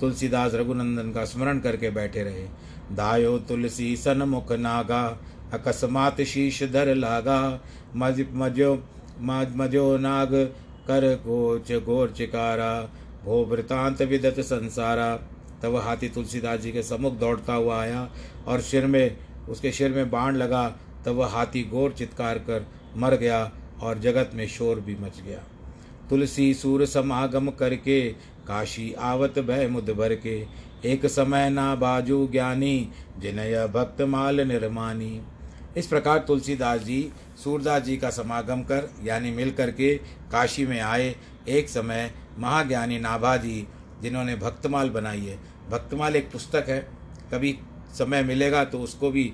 तुलसीदास 0.00 0.54
रघुनंदन 0.54 1.12
का 1.12 1.24
स्मरण 1.24 1.58
करके 1.58 1.90
बैठे 1.90 2.22
रहे। 2.22 2.46
दायो 2.92 3.38
तुलसी 3.38 3.96
सन 3.96 4.18
मुख 4.18 4.52
नागा, 4.52 5.20
अकस्मात 5.52 6.22
शीश 6.22 6.62
धर 6.62 6.94
लागा। 6.94 7.60
मज 7.96 8.26
मजो 8.32 8.74
मज 9.20 9.52
मजो 9.56 9.98
नाग, 9.98 10.34
कर 10.86 11.14
गोच 11.14 11.72
गोर 11.72 12.10
चिकारा। 12.10 12.90
भो 13.24 13.44
वृतांत 13.44 14.02
विदत 14.02 14.40
संसारा। 14.40 15.16
तब 15.62 15.76
हाथी 15.76 16.08
तुलसीदास 16.08 16.60
जी 16.60 16.72
के 16.72 16.82
सम्मुख 16.82 17.14
दौड़ता 17.14 17.54
हुआ 17.54 17.80
आया 17.80 18.10
और 18.46 18.60
सिर 18.60 18.86
में, 18.86 19.16
उसके 19.48 19.72
सिर 19.72 19.92
में 19.92 20.10
बाण 20.10 20.36
लगा। 20.36 20.68
तब 21.06 21.12
वह 21.12 21.26
हाथी 21.26 21.62
गोर 21.62 21.92
चित्कार 21.92 22.38
कर 22.38 22.66
मर 22.96 23.14
गया 23.14 23.52
और 23.82 23.98
जगत 23.98 24.30
में 24.34 24.46
शोर 24.48 24.80
भी 24.80 24.94
मच 24.94 25.20
गया। 25.20 25.42
तुलसी 26.10 26.52
सूर 26.54 26.84
समागम 26.86 27.48
करके, 27.50 28.00
काशी 28.48 28.92
आवत 28.92 29.38
भय 29.38 29.66
मुद 29.66 29.90
भर 29.90 30.14
के 30.16 30.36
एक 30.84 31.06
समय 31.06 31.48
ना 31.50 31.74
बाजू 31.74 32.26
ज्ञानी, 32.32 32.88
जिनय 33.18 33.66
भक्त 33.66 34.02
माल 34.02 34.40
निर्मानी। 34.40 35.20
इस 35.76 35.86
प्रकार 35.86 36.18
तुलसीदास 36.18 36.80
जी, 36.80 37.10
सूरदास 37.44 37.82
जी 37.82 37.96
का 37.96 38.10
समागम 38.10 38.62
कर, 38.62 38.90
यानी 39.04 39.30
मिल 39.30 39.50
करके 39.50 39.94
काशी 40.32 40.66
में 40.66 40.80
आए। 40.80 41.14
एक 41.48 41.68
समय 41.68 42.10
महाज्ञानी 42.38 42.98
नाभा 42.98 43.36
जी 43.36 43.66
जिन्होंने 44.02 44.36
भक्तमाल 44.36 44.90
बनाई 44.90 45.20
है। 45.20 45.38
भक्तमाल 45.70 46.16
एक 46.16 46.30
पुस्तक 46.32 46.66
है, 46.68 46.78
कभी 47.32 47.56
समय 47.98 48.22
मिलेगा 48.22 48.64
तो 48.64 48.78
उसको 48.78 49.10
भी 49.10 49.32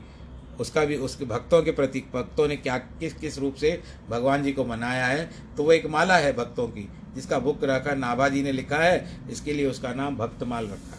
उसका 0.61 0.85
भी, 0.85 0.97
उसके 0.99 1.25
भक्तों 1.25 1.63
के 1.63 1.71
प्रति 1.73 2.03
भक्तों 2.15 2.47
ने 2.49 2.57
क्या, 2.57 2.79
किस 2.79 3.15
किस 3.15 3.39
रूप 3.39 3.55
से 3.55 3.81
भगवान 4.11 4.43
जी 4.43 4.53
को 4.53 4.65
मनाया 4.65 5.07
है 5.07 5.29
तो 5.57 5.65
वो 5.65 5.73
एक 5.73 5.87
माला 5.87 6.17
है 6.17 6.33
भक्तों 6.33 6.67
की, 6.69 6.89
जिसका 7.15 7.39
बुक 7.39 7.65
रखा, 7.65 7.95
नाभा 7.97 8.29
जी 8.29 8.43
ने 8.43 8.53
लिखा 8.53 8.77
है, 8.77 9.29
इसके 9.31 9.53
लिए 9.53 9.67
उसका 9.67 9.93
नाम 9.95 10.17
भक्तमाल 10.17 10.67
रखा 10.67 10.99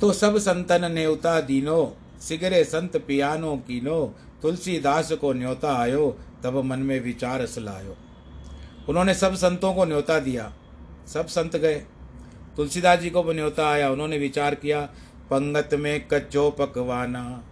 तो 0.00 0.12
सब 0.12 0.38
संतन 0.38 0.84
न्योता 0.92 1.40
दीनो, 1.40 1.96
सिगरे 2.20 2.62
संत 2.64 2.96
पियानो 3.06 3.56
कीनो, 3.66 4.14
तुलसीदास 4.42 5.12
को 5.12 5.32
न्योता 5.32 5.76
आयो, 5.76 6.16
तब 6.44 6.56
मन 6.64 6.78
में 6.78 6.98
विचार 7.00 7.46
लायो 7.58 7.96
उन्होंने 8.88 9.14
सब 9.14 9.34
संतों 9.34 9.72
को 9.74 9.84
न्योता 9.84 10.18
दिया, 10.18 10.52
सब 11.08 11.26
संत 11.26 11.56
गए। 11.56 11.74
तुलसीदास 12.56 12.98
जी 12.98 13.10
को 13.10 13.22
भी 13.22 13.34
न्योता 13.34 13.68
आया, 13.68 13.90
उन्होंने 13.90 14.18
विचार 14.18 14.54
किया 14.54 14.80
पंगत 15.32 15.70
में 15.74 16.08
कच्चो 16.08 16.50
पकवाना, 16.50 17.44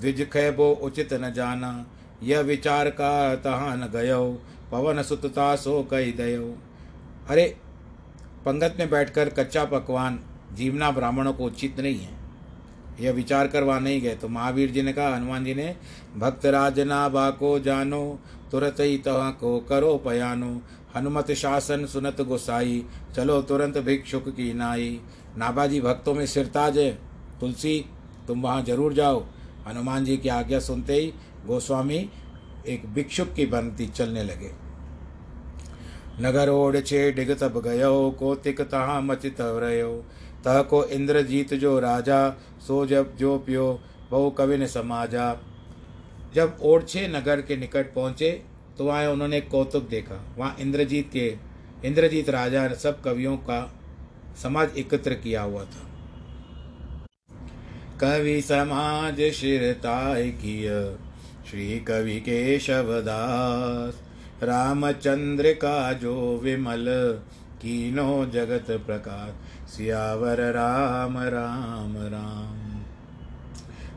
द्विज 0.00 0.30
खैबो 0.30 0.72
उचित 0.72 1.12
न 1.12 1.32
जाना, 1.32 1.86
यह 2.22 2.40
विचार 2.40 2.90
का 2.90 3.36
तहा 3.36 3.74
न 3.74 3.90
गयो, 3.92 4.42
पवन 4.72 5.02
सुतता 5.02 5.56
सो 5.56 5.82
कही 5.82 6.12
दयो। 6.12 6.54
अरे, 7.30 7.56
पंगत 8.46 8.76
में 8.78 8.90
बैठकर 8.90 9.28
कच्चा 9.28 9.64
पकवान 9.64 10.20
जीवना 10.54 10.90
ब्राह्मणों 10.90 11.32
को 11.32 11.44
उचित 11.44 11.80
नहीं 11.80 12.00
है। 12.00 12.18
यह 13.00 13.12
विचार 13.12 13.46
करवा 13.46 13.78
नहीं 13.78 14.00
गए 14.00 14.14
तो 14.14 14.28
महावीर 14.28 14.70
जी 14.70 14.82
ने 14.82 14.92
कहा, 14.92 15.16
हनुमान 15.16 15.44
जी 15.44 15.54
ने, 15.54 15.76
भक्त 16.16 16.46
राजना 16.46 17.08
बाको 17.08 17.58
जानो, 17.58 18.18
तुरंत 18.50 18.76
ही 18.80 18.98
तह 18.98 19.30
को 19.30 19.60
करो 19.60 19.96
पयानो। 19.96 20.62
हनुमत 20.96 21.32
शासन 21.32 21.86
सुनत 21.86 22.20
गोसाई, 22.20 22.84
चलो 23.16 23.42
तुरंत 23.42 23.78
भिक्षुक 23.78 24.28
की 24.28 24.54
नाई। 24.54 25.00
नाबाजी 25.36 25.80
भक्तों 25.80 26.14
में 26.14 26.26
सिरताज 26.26 26.78
है। 26.78 27.07
तुलसी, 27.40 27.84
तुम 28.28 28.42
वहाँ 28.42 28.62
ज़रूर 28.62 28.92
जाओ। 28.94 29.24
हनुमान 29.66 30.04
जी 30.04 30.16
की 30.16 30.28
आज्ञा 30.30 30.58
सुनते 30.60 30.94
ही 30.94 31.12
गोस्वामी 31.46 32.08
एक 32.66 32.86
भिक्षुक 32.94 33.32
की 33.34 33.46
बनती 33.46 33.86
चलने 33.88 34.22
लगे। 34.24 34.50
नगर 36.20 36.48
ओढ़ 36.50 36.78
छे 36.80 37.10
डिग 37.12 37.30
तब 37.40 37.60
गयो 37.64 38.10
को 38.10 38.34
तिक 38.36 38.60
तहा 38.62 39.00
मचित 39.00 39.40
रहो 39.40 39.94
तह 40.44 40.60
को 40.62 40.84
इंद्रजीत 40.86 41.54
जो 41.54 41.78
राजा, 41.80 42.30
सो 42.60 42.84
जब 42.86 43.16
जो 43.16 43.36
पियो 43.38 43.80
बहु 44.10 44.30
कविन 44.30 44.66
समाजा। 44.66 45.32
जब 46.34 46.58
ओरछे 46.62 47.06
नगर 47.08 47.40
के 47.42 47.56
निकट 47.56 47.92
पहुँचे 47.94 48.30
तो 48.78 48.84
वहाँ 48.84 49.06
उन्होंने 49.06 49.40
कौतुक 49.42 49.88
देखा। 49.88 50.20
वहाँ 50.38 50.56
इंद्रजीत 50.60 51.10
के, 51.12 51.26
इंद्रजीत 51.84 52.28
राजा 52.30 52.68
सब 52.74 53.00
कवियों 53.02 53.36
का 53.38 53.60
समाज 54.42 54.76
एकत्र 54.78 55.14
किया 55.16 55.42
हुआ 55.42 55.64
था। 55.64 55.87
कवि 58.00 58.42
समाज 58.42 59.32
शिरताय 59.32 60.28
किय 60.28 60.96
श्री 61.50 61.80
कवि 61.80 62.20
केशव 62.20 63.00
दास 63.00 64.02
रामचंद्र 64.42 65.52
का 65.52 65.92
जो 65.92 66.40
विमल, 66.44 66.86
कीनो 67.62 68.26
जगत 68.26 68.66
प्रकाश। 68.70 69.32
सियावर 69.70 70.40
राम 70.40 71.18
राम 71.18 71.96
राम। 71.96 72.82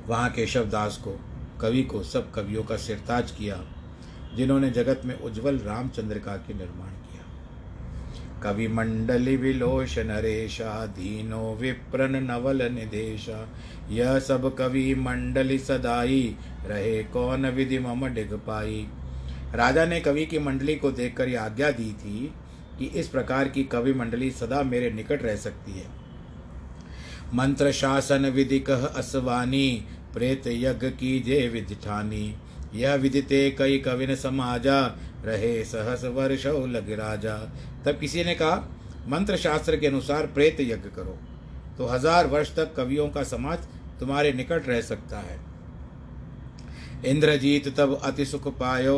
वहाँ 0.08 0.30
केशव 0.30 0.66
दास 0.66 0.98
को, 0.98 1.20
कवि 1.62 1.84
को, 1.84 2.04
सब 2.04 2.32
कवियों 2.32 2.64
का 2.64 2.78
सिरताज 2.78 3.32
किया, 3.32 3.64
जिन्होंने 4.36 4.70
जगत 4.70 5.02
में 5.06 5.20
उज्जवल 5.20 5.58
रामचंद्र 5.58 6.20
का 6.20 6.36
के 6.38 6.54
निर्माण 6.54 6.90
किया 8.44 8.54
कवि 8.54 8.68
मंडली 8.68 9.38
विलोष 9.38 10.00
नरेशा 10.00 10.86
दीनो 10.86 11.58
विप्रन 11.62 12.16
नवल 12.24 12.62
निदेशा 12.72 13.50
यह 13.90 14.20
सब 14.20 14.56
कवि 14.56 14.96
मंडली 14.96 15.60
सदाई, 15.60 16.36
रहे 16.66 17.04
कौन 17.04 17.46
विधि 17.46 17.80
मम 17.80 18.08
डिग 18.08 18.34
पाई। 18.34 18.88
राजा 19.56 19.86
ने 19.86 20.00
कवि 20.00 20.26
की 20.26 20.40
मंडली 20.40 20.76
को 20.76 20.92
देखकर 20.92 21.30
यह 21.30 21.42
आज्ञा 21.42 21.72
दी 21.72 21.94
थी 21.94 22.34
कि 22.80 22.86
इस 22.86 23.08
प्रकार 23.08 23.48
की 23.48 23.64
कवि 23.64 23.94
मंडली 23.94 24.32
सदा 24.32 24.64
मेरे 24.64 24.92
निकट 24.92 25.24
रह 25.24 25.36
सकती 25.36 25.72
है। 25.72 25.86
मंत्र 27.34 27.72
शासन 27.72 28.26
विधि 28.26 28.60
कह 28.60 28.86
असवानी, 28.86 29.86
प्रेत 30.14 30.48
यज्ञ 30.48 30.90
की 30.90 31.20
जे 31.20 31.48
विधिठानी 31.48 32.36
यह 32.76 32.96
विदिते 32.96 33.52
कई 33.52 33.78
कविन 33.78 34.16
समाजा, 34.16 34.98
रहे 35.26 35.66
सहस 35.66 36.04
वर्ष 36.04 36.46
लग 36.46 36.92
राजा। 36.92 37.52
तब 37.86 38.00
किसी 38.00 38.24
ने 38.24 38.36
कहा 38.36 38.56
मंत्र 39.08 39.38
शास्त्र 39.40 39.78
के 39.78 39.88
अनुसार 39.88 40.28
प्रेत 40.30 40.60
यज्ञ 40.62 40.90
करो। 40.92 41.18
तो 41.78 41.86
हज़ार 41.88 42.28
वर्ष 42.28 42.56
तक 42.56 42.74
कवियों 42.76 43.08
का 43.10 43.24
समाज 43.26 43.60
तुम्हारे 44.00 44.34
निकट 44.34 44.68
रह 44.68 44.82
सकता 44.84 45.20
है। 45.20 45.40
इंद्रजीत 47.06 47.68
तब 47.78 48.00
अति 48.04 48.26
सुख 48.26 48.48
पायो, 48.58 48.98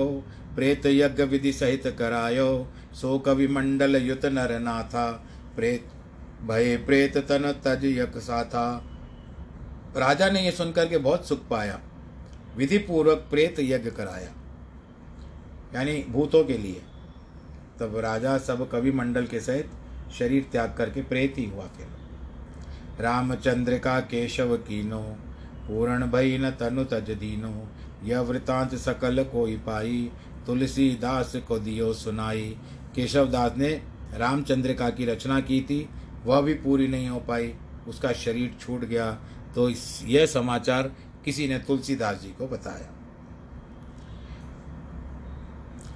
प्रेत 0.55 0.85
यज्ञ 0.85 1.23
विधि 1.25 1.53
सहित 1.53 1.87
करायो। 1.99 2.67
सो 2.93 3.17
कवि 3.19 3.47
मंडल 3.49 3.95
युत 3.97 4.25
नर 4.27 4.59
नाथा, 4.59 5.09
प्रेत, 5.55 5.85
भय 6.43 6.75
प्रेत 6.77 7.17
तन 7.27 7.51
तज 7.65 7.85
यक 7.87 8.17
साथा। 8.19 8.65
राजा 9.97 10.29
ने 10.29 10.41
यह 10.41 10.51
सुनकर 10.51 10.87
के 10.87 10.97
बहुत 10.99 11.27
सुख 11.27 11.47
पाया। 11.49 11.79
विधि 12.57 12.77
पूर्वक 12.79 13.27
प्रेत 13.29 13.59
यज्ञ 13.59 13.89
कराया, 13.91 14.31
यानी 15.75 16.03
भूतों 16.09 16.43
के 16.43 16.57
लिए। 16.57 16.81
तब 17.79 17.97
राजा 17.97 18.37
सब 18.37 18.69
कवि 18.71 18.91
मंडल 18.91 19.25
के 19.25 19.39
सहित 19.39 19.69
शरीर 20.19 20.47
त्याग 20.51 20.75
करके 20.77 21.01
प्रेत 21.01 21.37
ही 21.37 21.45
हुआ 21.45 21.65
फिर 21.67 21.87
रामचंद्र 22.99 23.77
का 23.77 23.99
केशव 23.99 24.55
कीनो, 24.57 24.99
पूर्ण 25.67 26.07
भई 26.07 26.37
न 26.37 26.49
तनु 26.51 26.83
तज 26.83 27.09
दीनो, 27.11 27.67
यह 28.03 28.19
वृतांत 28.19 28.75
सकल 28.75 29.23
कोई 29.23 29.57
पाई 29.57 30.11
तुलसीदास 30.45 31.35
को 31.47 31.59
दियो 31.59 31.93
सुनाई। 31.93 32.57
केशव 32.95 33.27
दास 33.27 33.57
ने 33.57 33.69
रामचंद्रिका 34.13 34.89
की 34.89 35.05
रचना 35.05 35.39
की 35.39 35.61
थी, 35.61 35.89
वह 36.25 36.41
भी 36.41 36.53
पूरी 36.53 36.87
नहीं 36.87 37.09
हो 37.09 37.19
पाई, 37.19 37.53
उसका 37.87 38.11
शरीर 38.13 38.55
छूट 38.61 38.81
गया। 38.81 39.11
तो 39.55 39.69
यह 40.05 40.25
समाचार 40.25 40.91
किसी 41.25 41.47
ने 41.47 41.59
तुलसीदास 41.59 42.21
जी 42.21 42.29
को 42.29 42.47
बताया। 42.47 42.89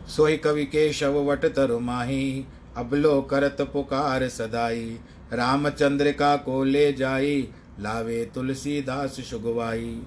सोई 0.07 0.37
कवि 0.37 0.65
केशव 0.65 1.17
वट 1.31 1.45
तरु 1.45 1.79
माही, 1.79 2.45
अबलो 2.77 3.21
करत 3.21 3.57
पुकार 3.61 4.27
सदाई। 4.29 4.99
रामचंद्रिका 5.33 6.35
को 6.37 6.63
ले 6.63 6.93
जाई, 6.93 7.47
लावे 7.79 8.31
तुलसीदास 8.35 9.19
सुगवाई। 9.21 10.01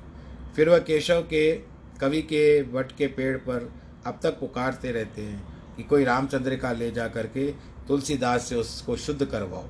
फिर 0.56 0.68
वह 0.68 0.78
केशव 0.78 1.20
के, 1.20 1.52
कवि 2.00 2.22
के 2.22 2.62
वट 2.62 2.92
के 2.92 3.06
पेड़ 3.06 3.36
पर 3.36 3.72
अब 4.06 4.18
तक 4.22 4.30
पुकारते 4.30 4.92
रहते 4.92 5.22
हैं 5.22 5.58
कि 5.76 5.82
कोई 5.82 6.04
रामचंद्र 6.04 6.56
का 6.56 6.72
ले 6.72 6.90
जा 6.90 7.08
करके 7.08 7.50
तुलसीदास 7.88 8.48
से 8.48 8.54
उसको 8.54 8.96
शुद्ध 8.96 9.24
करवाओ। 9.24 9.64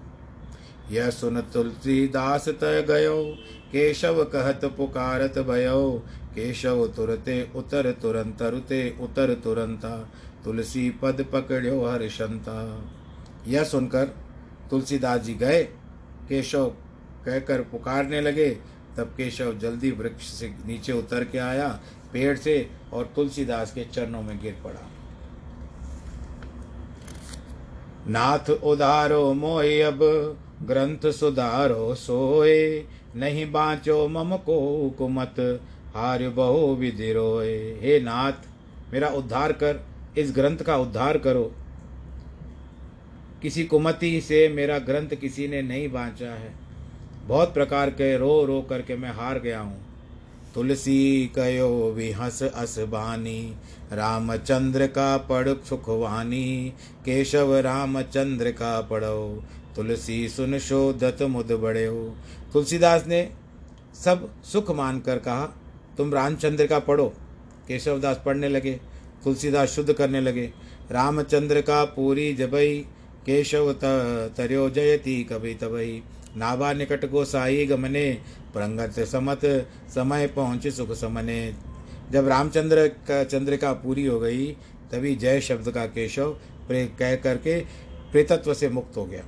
यह 0.91 1.11
सुन 1.11 1.41
तुलसीदास 1.41 2.49
तय 2.49 2.83
गयो, 2.83 3.25
केशव 3.73 4.25
कहत 4.25 4.65
पुकारत 4.65 5.39
भयो। 5.39 6.03
केशव 6.35 6.89
तुरते, 6.89 7.51
उतर 7.55 7.93
तुरंत 7.93 8.43
रुते, 8.43 8.97
उतर 9.01 9.35
तुरंता। 9.35 10.11
तुलसी 10.45 10.91
पद 10.91 11.27
पकड़ो 11.33 11.87
हर्षंता। 11.87 12.85
यह 13.49 13.65
सुनकर 13.65 14.05
तुलसीदास 14.71 15.21
जी 15.21 15.35
गए। 15.35 15.63
केशव 16.29 16.67
कहकर 17.27 17.61
पुकारने 17.61 18.21
लगे। 18.21 18.59
तब 18.97 19.15
केशव 19.17 19.59
जल्दी 19.59 19.91
वृक्ष 19.91 20.25
से 20.25 20.49
नीचे 20.49 20.93
उतर 20.93 21.25
के 21.25 21.39
आया, 21.39 21.81
पेड़ 22.13 22.39
से, 22.39 22.71
और 22.93 23.13
तुलसीदास 23.17 23.73
के 23.73 23.85
चरणों 23.85 24.23
में 24.23 24.43
गिर 24.43 24.57
पड़ा। 24.65 24.91
नाथ 28.09 28.51
उदारो 28.51 29.33
मोय 29.33 29.81
अब 29.81 29.99
ग्रंथ 30.63 31.13
सुधारो 31.13 31.95
सोए 31.95 32.87
नहीं 33.17 33.53
बाँचो 33.53 34.09
मम 34.09 34.37
को 34.37 34.91
कुमत 34.91 35.61
हार 35.95 36.29
बहु 36.29 36.75
विधि 36.75 37.13
रोए 37.13 37.57
हे 37.81 38.01
नाथ, 38.01 38.33
मेरा 38.93 39.09
उद्धार 39.09 39.53
कर, 39.53 39.81
इस 40.19 40.33
ग्रंथ 40.33 40.59
का 40.59 40.77
उद्धार 40.77 41.19
करो। 41.19 41.53
किसी 43.43 43.65
कुमति 43.65 44.21
से 44.21 44.49
मेरा 44.49 44.79
ग्रंथ 44.79 45.09
किसी 45.09 45.49
ने 45.49 45.63
नहीं 45.63 45.91
बांचा 45.93 46.31
है। 46.31 46.53
बहुत 47.27 47.55
प्रकार 47.55 47.91
के 47.91 48.17
रो 48.19 48.45
रो 48.45 48.63
करके 48.63 48.97
मैं 48.97 49.11
हार 49.11 49.39
गया 49.39 49.61
हूँ। 49.61 49.79
तुलसी 50.55 51.33
कयो 51.35 51.93
विहस 51.97 52.43
असबानी 52.43 53.55
रामचंद्र 53.93 54.87
का 54.87 55.17
पढ़ 55.17 55.49
सुखवानी 55.49 56.73
केशव 57.05 57.55
रामचंद्र 57.57 58.51
का 58.51 58.81
पढ़ो। 58.81 59.45
तुलसी 59.77 60.29
सुन 60.29 60.59
शोधत 60.59 61.23
मुद 61.23 61.53
बड़े 61.53 61.87
हो। 61.87 62.17
तुलसीदास 62.53 63.07
ने 63.07 63.31
सब 64.05 64.43
सुख 64.45 64.71
मानकर 64.71 65.19
कहा 65.19 65.57
तुम 66.01 66.13
रामचंद्र 66.15 66.67
का 66.67 66.79
पढ़ो। 66.79 67.07
केशवदास 67.69 68.21
पढ़ने 68.27 68.49
लगे, 68.49 68.73
तुलसीदास 69.25 69.69
शुद्ध 69.69 69.93
करने 69.93 70.21
लगे। 70.21 70.45
रामचंद्र 70.91 71.61
का 71.61 71.85
पूरी 71.85 72.33
जबई, 72.35 72.79
केशव 73.27 73.73
तर्यो 74.37 74.69
जयती 74.71 75.23
कभी 75.25 75.55
तबई। 75.55 76.03
नाभा 76.37 76.73
निकट 76.73 77.05
गोसाई 77.11 77.67
गमने, 77.67 78.13
प्रंगत 78.53 79.01
समत 79.01 79.41
समय 79.95 80.27
पहुँच 80.27 80.67
सुख 80.69 80.93
समने। 80.93 81.55
जब 82.13 82.29
रामचंद्र 82.29 82.87
का 83.09 83.23
चंद्रिका 83.25 83.73
पूरी 83.73 84.07
हो 84.07 84.19
गई, 84.21 84.47
तभी 84.93 85.15
जय 85.17 85.41
शब्द 85.41 85.71
का 85.71 85.85
केशव 85.87 86.31
प्रे 86.69 86.85
कह 86.99 87.15
करके 87.17 87.61
प्रेतत्व 88.13 88.55
से 88.55 88.69
मुक्त 88.69 88.97
हो 88.97 89.05
गया। 89.05 89.25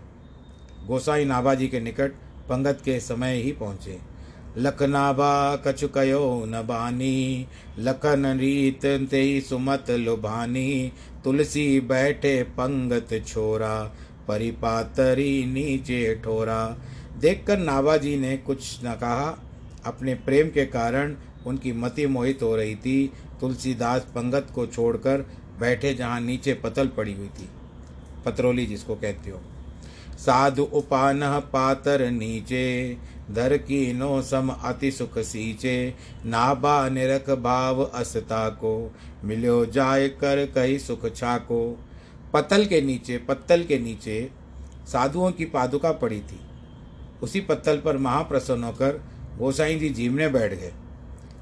गोसाई 0.87 1.25
नाभा 1.25 1.55
जी 1.55 1.69
के 1.69 1.81
निकट, 1.81 2.13
पंगत 2.49 2.81
के 2.85 2.99
समय 3.01 3.37
ही 3.37 3.53
पहुँचे। 3.53 4.12
लखनाभा 4.59 5.57
कछु 5.57 5.89
कयो 5.89 6.45
न 6.49 6.63
बानी, 6.63 7.47
लखन 7.79 8.27
रीत 8.27 9.09
ते 9.11 9.41
सुमत 9.41 9.91
लुभानी, 9.91 10.93
तुलसी 11.25 11.81
बैठे 11.81 12.43
पंगत 12.43 13.25
छोरा, 13.27 13.97
परिपातरी 14.29 15.47
नीचे 15.47 16.15
ठोरा। 16.25 16.79
देखकर 17.19 17.59
नाभा 17.59 17.97
जी 17.97 18.17
ने 18.17 18.37
कुछ 18.37 18.79
न 18.85 18.95
कहा। 18.95 19.43
अपने 19.85 20.15
प्रेम 20.15 20.49
के 20.49 20.67
कारण 20.67 21.17
उनकी 21.47 21.73
मति 21.73 22.07
मोहित 22.07 22.43
हो 22.43 22.57
रही 22.57 22.77
थी। 22.77 23.13
तुलसीदास 23.41 24.03
पंगत 24.03 24.47
को 24.55 24.67
छोड़कर 24.67 25.27
बैठे 25.61 25.95
जहाँ 25.95 26.21
नीचे 26.21 26.55
पतल 26.55 26.89
पड़ी 26.89 27.13
हुई 27.13 27.29
थी। 27.29 27.49
पतरोली 28.25 28.67
जिसको 28.67 28.95
कहते 28.95 29.31
हो। 29.31 29.41
साधु 30.19 30.63
उपान 30.63 31.21
पातर 31.53 32.11
नीचे 32.11 32.97
धर 33.31 33.57
की 33.57 33.93
नो 33.93 34.21
सम 34.23 34.49
अति 34.49 34.91
सुख 34.91 35.19
सींचे। 35.19 35.95
नाबा 36.27 36.89
निरख 36.89 37.31
भाव 37.31 37.83
असता 37.85 38.49
को 38.49 38.93
मिलो 39.25 39.65
जाय 39.67 40.09
कर 40.09 40.45
कही 40.47 40.79
सुख 40.79 41.07
छाको। 41.15 41.79
पत्तल 42.33 42.65
के 42.65 42.81
नीचे, 42.81 43.19
पत्तल 43.19 43.63
के 43.63 43.79
नीचे 43.79 44.31
साधुओं 44.87 45.31
की 45.31 45.45
पादुका 45.45 45.93
पड़ी 45.93 46.21
थी। 46.21 46.41
उसी 47.23 47.41
पत्तल 47.41 47.77
पर 47.77 47.97
महाप्रसन्न 47.97 48.65
होकर 48.65 49.03
गोसाई 49.39 49.79
जी 49.79 49.89
जीवने 49.89 50.29
बैठ 50.29 50.53
गए। 50.53 50.73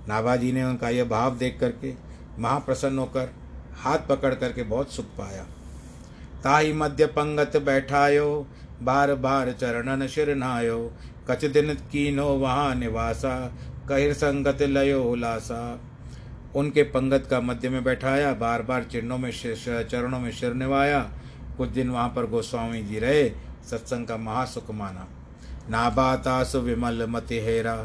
नाभा 0.08 0.36
जी 0.36 0.52
ने 0.52 0.64
उनका 0.64 0.88
यह 0.88 1.04
भाव 1.04 1.36
देख 1.36 1.58
करके 1.60 1.94
महाप्रसन्न 2.38 2.98
होकर 2.98 3.32
हाथ 3.76 3.98
पकड़ 3.98 4.34
करके 4.34 4.62
बहुत 4.62 4.92
सुख 4.92 5.06
पाया। 5.18 5.46
ताई 6.44 6.72
मध्य 6.72 7.06
पंगत 7.06 7.56
बैठायो, 7.56 8.46
बार 8.82 9.14
बार 9.14 9.52
चरणन 9.52 10.06
शिर 10.06 10.34
नायो। 10.34 10.92
कच 11.30 11.44
दिन 11.44 11.74
कीनो 11.74 12.26
वहाँ 12.26 12.74
निवासा, 12.74 13.36
कहिर 13.88 14.12
संगत 14.12 14.62
लयो 14.62 15.02
उलासा। 15.02 15.80
उनके 16.56 16.82
पंगत 16.82 17.26
का 17.30 17.40
मध्य 17.40 17.68
में 17.68 17.82
बैठाया, 17.84 18.32
बार 18.34 18.62
बार 18.62 18.84
चिन्हों 18.84 19.18
में 19.18 19.30
चरणों 19.84 20.20
में 20.20 20.30
शिर 20.32 20.54
निवाया। 20.54 21.00
कुछ 21.56 21.68
दिन 21.68 21.90
वहाँ 21.90 22.08
पर 22.08 22.26
गोस्वामी 22.26 22.82
जी 22.82 22.98
रहे, 22.98 23.28
सत्संग 23.70 24.06
का 24.06 24.16
महासुख 24.16 24.70
माना। 24.70 25.06
नाबातास 25.70 26.54
विमल 26.56 27.06
मति 27.08 27.38
हेरा, 27.38 27.76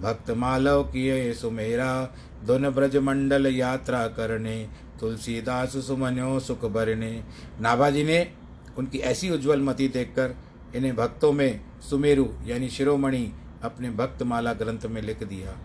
भक्त 0.00 0.30
मालव 0.30 0.82
किए 0.82 1.32
सुमेरा। 1.32 2.14
धुन 2.44 2.68
ब्रज 2.70 2.96
मंडल 2.96 3.46
यात्रा 3.46 4.06
करने 4.08 4.66
तुलसीदास 5.00 5.76
सुमन्यो 5.86 6.38
सुख 6.40 6.64
भरने 6.64 7.12
नाभाजी 7.60 8.04
ने 8.04 8.18
उनकी 8.78 8.98
ऐसी 8.98 9.30
उज्जवल 9.30 9.60
मति 9.60 9.88
देखकर 9.88 10.34
इन्हें 10.76 10.94
भक्तों 10.96 11.32
में 11.32 11.60
सुमेरु 11.80 12.26
यानी 12.46 12.68
शिरोमणि 12.68 13.30
अपने 13.64 13.90
भक्तमाला 13.90 14.52
ग्रंथ 14.52 14.86
में 14.86 15.00
लिख 15.02 15.22
दिया। 15.24 15.56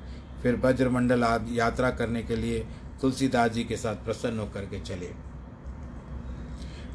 फिर 0.44 0.56
ब्रजमंडल 0.56 1.24
यात्रा 1.52 1.90
करने 1.92 2.22
के 2.24 2.36
लिए 2.36 2.60
तुलसीदास 3.02 3.52
जी 3.52 3.64
के 3.64 3.78
साथ 3.78 3.96
प्रसन्न 3.96 4.40
होकर 4.40 4.66
के 4.66 4.80
चले। 4.80 5.10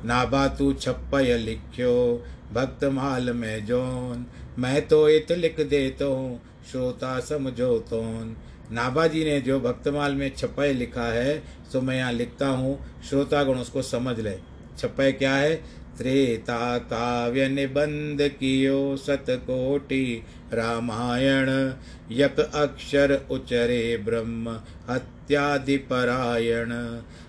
नाभा 0.04 0.46
तू 0.48 0.72
छप्पय 0.72 1.36
लिख्यो, 1.38 2.24
भक्त 2.52 2.84
माल 2.84 3.32
में 3.32 3.66
जोन, 3.66 4.26
मैं 4.58 4.86
तो 4.88 5.08
इत 5.08 5.32
लिख 5.32 5.60
देता 5.60 6.04
हूँ, 6.04 6.40
श्रोता 6.70 7.18
समझो 7.20 7.78
तोन। 7.90 8.36
नाभा 8.72 9.06
जी 9.06 9.24
ने 9.24 9.40
जो 9.40 9.60
भक्तमाल 9.60 10.14
में 10.14 10.36
छपय 10.36 10.72
लिखा 10.72 11.06
है, 11.06 11.42
सो 11.72 11.80
मैं 11.80 11.96
यहाँ 11.96 12.12
लिखता 12.12 12.46
हूँ। 12.46 13.02
श्रोतागण 13.08 13.54
उसको 13.54 13.82
समझ 13.82 14.20
ले। 14.20 14.36
छपय 14.78 15.12
क्या 15.12 15.34
है? 15.34 15.84
त्रेता 15.98 16.78
काव्य 16.78 17.48
निबंध 17.48 18.22
कियो 18.22 18.96
सतकोटि 18.96 20.22
रामायण, 20.52 21.72
यक 22.10 22.40
अक्षर 22.40 23.26
उचरे 23.30 23.96
ब्रह्म 23.96 24.60
हत्यादि 24.90 25.76
परायण। 25.76 26.70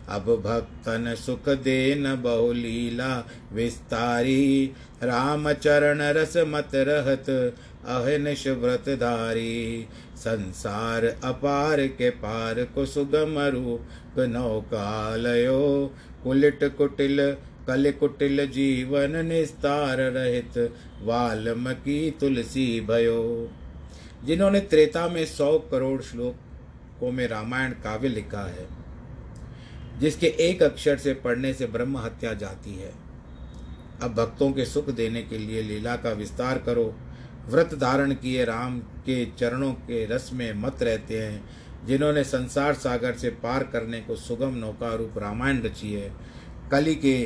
अब 0.09 0.25
भक्तन 0.45 1.15
सुख 1.15 1.49
देन 1.49 2.15
बहुलीला 2.15 3.27
विस्तारी 3.53 4.71
राम 5.03 5.53
चरण 5.53 6.01
रस 6.01 6.33
मत 6.37 6.71
रहत, 6.75 7.29
अहनिश 7.85 8.47
व्रतधारी। 8.47 9.87
संसार 10.25 11.05
अपार 11.23 11.81
के 11.87 12.09
पार 12.09 12.63
को 12.65 12.85
सुगम 12.85 13.39
रूप 13.53 14.19
नौकालयो। 14.19 15.91
कुलिट 16.23 16.63
कुटिल, 16.77 17.19
कल 17.67 17.91
कुटिल 17.91 18.45
जीवन 18.47 19.25
निस्तार 19.25 19.97
रहित 19.97 20.57
वाल्मीकि 21.01 21.99
तुलसी 22.19 22.81
भयो। 22.81 23.51
जिन्होंने 24.25 24.59
त्रेता 24.59 25.07
में 25.07 25.25
सौ 25.25 25.51
करोड़ 25.71 26.01
श्लोकों 26.01 27.11
में 27.11 27.27
रामायण 27.27 27.71
काव्य 27.83 28.07
लिखा 28.07 28.45
है, 28.47 28.67
जिसके 29.99 30.27
एक 30.27 30.63
अक्षर 30.63 30.97
से 30.97 31.13
पढ़ने 31.13 31.53
से 31.53 31.65
ब्रह्म 31.67 31.97
हत्या 31.97 32.33
जाती 32.33 32.75
है। 32.75 32.93
अब 34.01 34.13
भक्तों 34.13 34.51
के 34.51 34.65
सुख 34.65 34.89
देने 34.91 35.21
के 35.21 35.37
लिए 35.37 35.61
लीला 35.61 35.95
का 35.95 36.11
विस्तार 36.13 36.57
करो। 36.57 36.93
व्रत 37.47 37.73
धारण 37.73 38.13
किए, 38.13 38.43
राम 38.45 38.79
के 39.05 39.25
चरणों 39.31 39.71
के 39.73 40.05
रस 40.05 40.29
में 40.33 40.53
मत 40.53 40.83
रहते 40.83 41.21
हैं, 41.21 41.43
जिन्होंने 41.87 42.23
संसार 42.23 42.73
सागर 42.73 43.13
से 43.13 43.29
पार 43.43 43.63
करने 43.63 43.99
को 44.01 44.15
सुगम 44.15 44.55
नौका 44.55 44.93
रूप 44.95 45.17
रामायण 45.17 45.61
रची 45.61 45.93
है। 45.93 46.11
कली 46.71 46.95
के 46.95 47.19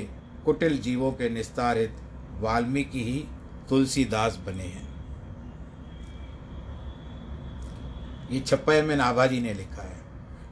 कुटिल 0.46 0.78
जीवों 0.78 1.12
के 1.12 1.30
निस्तार 1.30 1.78
हित 1.78 1.96
वाल्मीकि 2.40 3.04
ही 3.04 3.24
तुलसीदास 3.70 4.40
बने 4.46 4.64
हैं। 4.64 4.88
ये 8.32 8.40
छप्पे 8.40 8.82
में 8.82 8.96
नाभाजी 8.96 9.40
ने 9.40 9.54
लिखा 9.54 9.82
है, 9.82 9.98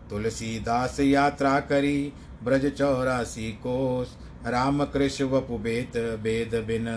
तुलसीदास 0.09 0.99
यात्रा 0.99 1.59
करी, 1.61 2.13
ब्रज 2.43 2.65
चौरासी 2.71 3.51
कोस, 3.63 4.17
राम 4.45 4.83
कृष्ण 4.85 5.25
वपु 5.25 5.57
बेत, 5.57 5.97
बेद 6.23 6.55
बिन 6.67 6.87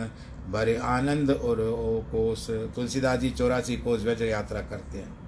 भरे 0.48 0.76
आनंद 0.76 1.30
और 1.30 1.56
कोस, 2.12 2.50
तुलसीदास 2.50 3.18
जी 3.18 3.30
चौरासी 3.30 3.76
कोस 3.76 4.04
वज्र 4.04 4.24
यात्रा 4.24 4.60
करते 4.60 4.98
हैं। 4.98 5.18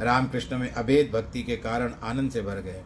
रामकृष्ण 0.00 0.58
में 0.58 0.72
अभेद 0.72 1.10
भक्ति 1.14 1.42
के 1.42 1.56
कारण 1.56 1.92
आनंद 2.02 2.30
से 2.30 2.42
भर 2.42 2.54
गए। 2.54 2.82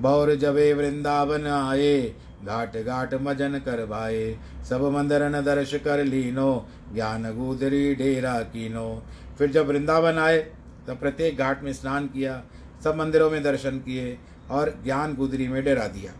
बौर 0.00 0.34
जबे 0.34 0.74
वृंदावन 0.74 1.46
आए, 1.46 2.14
घाट 2.44 2.76
घाट 2.76 3.14
मजन 3.14 3.58
कर 3.58 3.86
भाए, 3.86 4.38
सब 4.68 4.84
मंदिर 4.84 5.22
न 5.22 5.44
दर्श 5.44 5.74
कर 5.74 6.04
लीनो, 6.04 6.68
ज्ञान 6.94 7.36
गुदरी 7.36 7.94
डेरा 7.94 8.40
कीनो। 8.40 9.02
फिर 9.38 9.50
जब 9.50 9.66
वृंदावन 9.66 10.18
आए, 10.18 10.38
तब 10.86 10.96
प्रत्येक 10.96 11.38
घाट 11.38 11.62
में 11.62 11.72
स्नान 11.72 12.06
किया, 12.06 12.42
सब 12.84 12.96
मंदिरों 12.96 13.30
में 13.30 13.42
दर्शन 13.42 13.78
किए 13.78 14.18
और 14.50 14.80
ज्ञान 14.84 15.14
गुदरी 15.14 15.48
में 15.48 15.64
डेरा 15.64 15.86
दिया। 15.86 16.12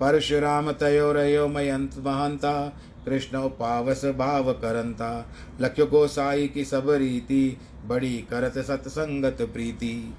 परशुराम 0.00 0.72
तयो 0.72 1.12
रयो 1.12 1.48
मयंत 1.48 1.98
महंता 1.98 2.76
कृष्ण 3.04 3.48
पावस 3.48 4.04
भाव 4.04 4.52
करंता 4.52 5.34
लख्यो 5.60 5.86
गोसाई 5.86 6.48
की 6.48 6.64
सब 6.64 6.90
रीति, 6.90 7.58
बड़ी 7.86 8.18
करत 8.30 8.58
सत्संगत 8.58 9.42
प्रीति। 9.42 10.14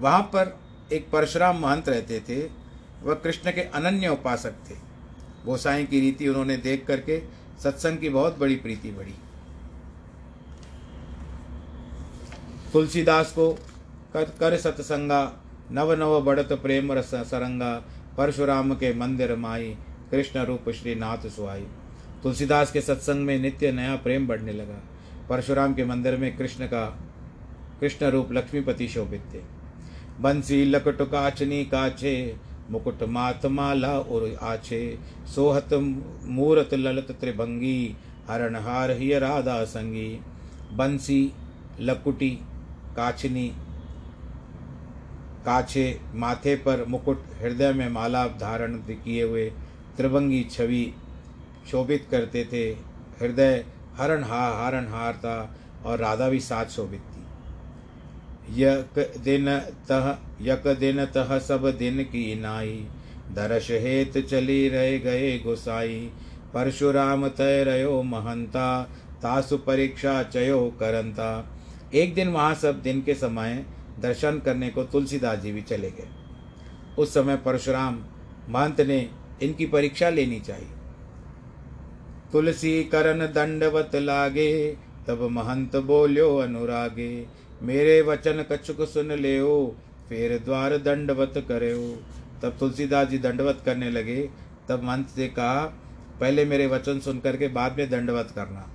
वहाँ 0.00 0.22
पर 0.22 0.58
एक 0.92 1.10
परशुराम 1.10 1.58
महंत 1.58 1.88
रहते 1.88 2.20
थे। 2.20 2.40
वह 3.02 3.14
कृष्ण 3.14 3.50
के 3.50 3.60
अनन्य 3.60 4.08
उपासक 4.08 4.52
थे। 4.70 4.74
गोसाई 5.46 5.84
की 5.84 6.00
रीति 6.00 6.28
उन्होंने 6.28 6.56
देख 6.56 6.86
करके 6.86 7.22
सत्संग 7.62 7.98
की 7.98 8.08
बहुत 8.08 8.38
बड़ी 8.38 8.56
प्रीति 8.56 8.90
बढ़ी। 8.90 9.14
तुलसीदास 12.72 13.32
को 13.32 13.52
कर 14.12 14.24
कर 14.40 14.56
सत्संगा 14.56 15.22
नव 15.70 15.92
नव 15.92 16.20
बढ़त 16.20 16.52
प्रेम 16.52 16.92
रस 16.92 17.14
सरंगा, 17.14 17.74
परशुराम 18.16 18.74
के 18.74 18.92
मंदिर 18.94 19.36
माई, 19.36 19.76
कृष्ण 20.10 20.44
रूप 20.44 20.70
श्री 20.70 20.94
नाथ 20.94 21.28
सुहाई। 21.28 21.66
तुलसीदास 22.22 22.72
के 22.72 22.80
सत्संग 22.80 23.26
में 23.26 23.38
नित्य 23.38 23.72
नया 23.72 23.96
प्रेम 23.96 24.26
बढ़ने 24.26 24.52
लगा। 24.52 24.82
परशुराम 25.28 25.74
के 25.74 25.84
मंदिर 25.84 26.16
में 26.16 26.36
कृष्ण 26.36 26.66
का, 26.66 26.86
कृष्ण 27.80 28.06
रूप 28.06 28.32
लक्ष्मीपति 28.32 28.88
शोभित 28.88 29.22
थे। 29.34 29.38
बंसी, 30.20 30.64
लकट, 30.64 31.02
काचनी, 31.02 31.64
काछे, 31.64 32.36
मुकुट 32.70 33.02
मात 33.02 33.46
माला 33.46 33.98
और 33.98 34.38
आछे, 34.42 34.98
सोहत, 35.34 35.68
मूरत, 36.24 36.74
ललत, 36.74 37.16
त्रिभंगी, 37.20 37.96
हरणहार 38.28 38.90
ही 38.90 39.18
राधा 39.18 39.64
संगी, 39.64 40.20
बंसी, 40.72 41.32
लकुटी, 41.80 42.30
काचनी, 42.96 43.48
काछे, 45.46 46.00
माथे 46.14 46.56
पर 46.56 46.84
मुकुट, 46.84 47.24
हृदय 47.42 47.72
में 47.72 47.88
माला 47.88 48.26
धारण 48.26 48.74
किए 48.74 49.22
हुए 49.22 49.52
त्रिभंगी 49.96 50.44
छवि 50.50 50.94
शोभित 51.68 52.06
करते 52.10 52.44
थे। 52.52 52.70
हृदय 53.20 53.64
हरण 53.96 54.24
हा 54.24 54.66
हरण 54.66 54.88
हार 54.88 55.14
था 55.14 55.56
और 55.84 55.98
राधा 55.98 56.28
भी 56.28 56.40
साथ 56.40 56.66
शोभित 56.66 57.00
थी। 57.00 57.20
यक 58.62 59.18
दिन 59.24 59.58
तह, 59.58 60.18
यक 60.40 60.76
दिन 60.80 61.04
तह 61.04 61.38
सब 61.38 61.76
दिन 61.78 62.02
की 62.02 62.40
नाई। 62.40 62.86
दर्श 63.32 63.70
हेत 63.70 64.18
चली 64.18 64.68
रह 64.68 64.98
गए 64.98 65.38
गोसाई। 65.38 66.10
परशुराम 66.54 67.28
तय 67.28 67.64
रहो 67.64 68.02
महंता। 68.02 68.82
तासु 69.22 69.58
परीक्षा 69.58 70.22
चयो 70.22 70.76
करंता। 70.80 71.58
एक 71.94 72.14
दिन 72.14 72.28
वहाँ 72.28 72.54
सब 72.54 72.82
दिन 72.82 73.02
के 73.02 73.14
समय 73.14 73.66
दर्शन 74.00 74.38
करने 74.38 74.70
को 74.70 74.84
तुलसीदास 74.84 75.38
जी 75.38 75.52
भी 75.52 75.62
चले 75.62 75.90
गए। 75.90 76.08
उस 76.98 77.14
समय 77.14 77.36
परशुराम 77.36 78.04
महंत 78.48 78.80
ने 78.80 79.10
इनकी 79.42 79.66
परीक्षा 79.66 80.10
लेनी 80.10 80.40
चाहिए। 80.40 80.68
तुलसी 82.32 82.84
करन 82.84 83.26
दंडवत 83.26 83.96
लागे, 83.96 84.76
तब 85.08 85.22
महंत 85.22 85.76
बोल्यो 85.76 86.36
अनुरागे, 86.36 87.26
मेरे 87.62 88.00
वचन 88.02 88.44
कछुक 88.52 88.88
सुन 88.88 89.12
ले 89.12 89.38
फिर 90.08 90.38
द्वार 90.38 90.76
दंडवत 90.76 91.34
करे 91.48 91.72
तब 92.42 92.56
तुलसीदास 92.60 93.08
जी 93.08 93.18
दंडवत 93.18 93.62
करने 93.64 93.90
लगे। 93.90 94.28
तब 94.68 94.82
महंत 94.82 95.08
से 95.08 95.28
कहा, 95.28 95.64
पहले 96.20 96.44
मेरे 96.44 96.66
वचन 96.66 96.98
सुन 96.98 97.18
करके 97.20 97.48
बाद 97.48 97.76
में 97.78 97.90
दंडवत 97.90 98.32
करना। 98.34 98.66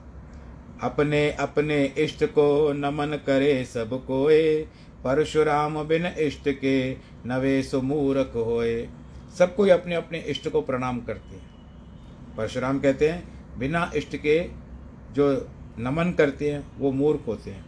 अपने 0.83 1.31
अपने 1.31 1.85
इष्ट 1.97 2.23
को 2.25 2.73
नमन 2.73 3.17
करे 3.25 3.65
सब 3.65 4.05
कोए, 4.05 4.61
परशुराम 5.03 5.83
बिन 5.83 6.05
इष्ट 6.05 6.49
के 6.49 6.93
नवे 7.25 7.63
सुमूरख 7.63 8.31
होए। 8.35 8.87
सब 9.39 9.55
कोई 9.55 9.69
अपने 9.69 9.95
अपने 9.95 10.19
इष्ट 10.19 10.49
को 10.49 10.61
प्रणाम 10.61 10.99
करते 10.99 11.35
हैं। 11.35 12.35
परशुराम 12.37 12.79
कहते 12.79 13.09
हैं 13.09 13.34
बिना 13.57 13.91
इष्ट 13.95 14.15
के 14.15 14.49
जो 15.11 15.47
नमन 15.79 16.11
करते 16.11 16.51
हैं, 16.51 16.67
वो 16.77 16.91
मूर्ख 16.91 17.27
होते 17.27 17.51
हैं। 17.51 17.65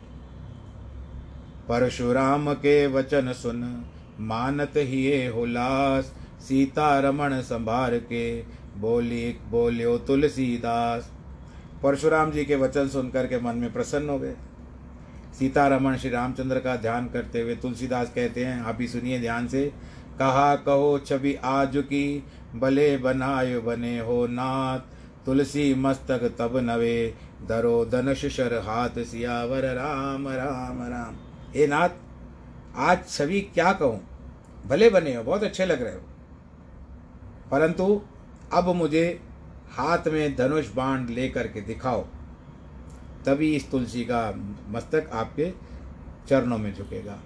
परशुराम 1.69 2.53
के 2.53 2.87
वचन 2.87 3.33
सुन, 3.33 3.85
मानत 4.19 4.73
ही 4.77 5.25
हुलास 5.25 6.13
सीता 6.39 6.99
रमण 6.99 7.41
संभार 7.41 7.97
के 7.97 8.41
बोली, 8.77 9.37
बोलियो 9.49 9.97
तुलसीदास। 9.97 11.11
परशुराम 11.83 12.31
जी 12.31 12.45
के 12.45 12.55
वचन 12.55 12.87
सुनकर 12.87 13.27
के 13.27 13.39
मन 13.39 13.55
में 13.55 13.73
प्रसन्न 13.73 14.09
हो 14.09 14.19
गए। 14.19 14.35
सीता 15.39 15.67
रमन 15.67 15.95
श्री 15.95 16.09
रामचंद्र 16.09 16.59
का 16.59 16.75
ध्यान 16.75 17.07
करते 17.07 17.41
हुए 17.41 17.55
तुलसीदास 17.55 18.11
कहते 18.15 18.45
हैं, 18.45 18.61
आप 18.61 18.77
ही 18.81 18.87
सुनिए 18.87 19.19
ध्यान 19.19 19.47
से, 19.47 19.73
कहा 20.19 20.55
कहो 20.55 20.99
छवि 20.99 21.33
आज 21.33 21.71
की, 21.75 22.23
भले 22.55 22.97
बनायो 22.97 23.61
बने 23.61 23.99
हो 23.99 24.27
नाथ। 24.27 24.79
तुलसी 25.27 25.75
मस्तक 25.75 26.35
तब 26.39 26.57
नवे 26.57 27.15
दरो 27.47 27.85
धनुष 27.85 28.25
शर 28.25 28.53
हाथ 28.53 28.89
सियावर। 28.89 29.63
राम 29.63 30.27
राम 30.27 30.83
राम। 30.83 31.15
हे 31.55 31.67
नाथ, 31.67 31.89
आज 32.75 33.05
सभी 33.05 33.41
क्या 33.41 33.73
कहूँ? 33.73 34.07
भले 34.67 34.89
बने 34.89 35.15
हो, 35.15 35.23
बहुत 35.23 35.43
अच्छे 35.43 35.65
लग 35.65 35.81
रहे 35.81 35.93
हो। 35.93 36.01
परंतु 37.51 38.01
अब 38.53 38.75
मुझे 38.75 39.19
हाथ 39.69 40.07
में 40.07 40.35
धनुष 40.35 40.73
बाण 40.75 41.07
लेकर 41.09 41.47
के 41.47 41.61
दिखाओ। 41.61 42.05
तभी 43.25 43.55
इस 43.55 43.71
तुलसी 43.71 44.03
का 44.03 44.33
मस्तक 44.69 45.09
आपके 45.13 45.53
चरणों 46.29 46.57
में 46.57 46.75
झुकेगा। 46.75 47.19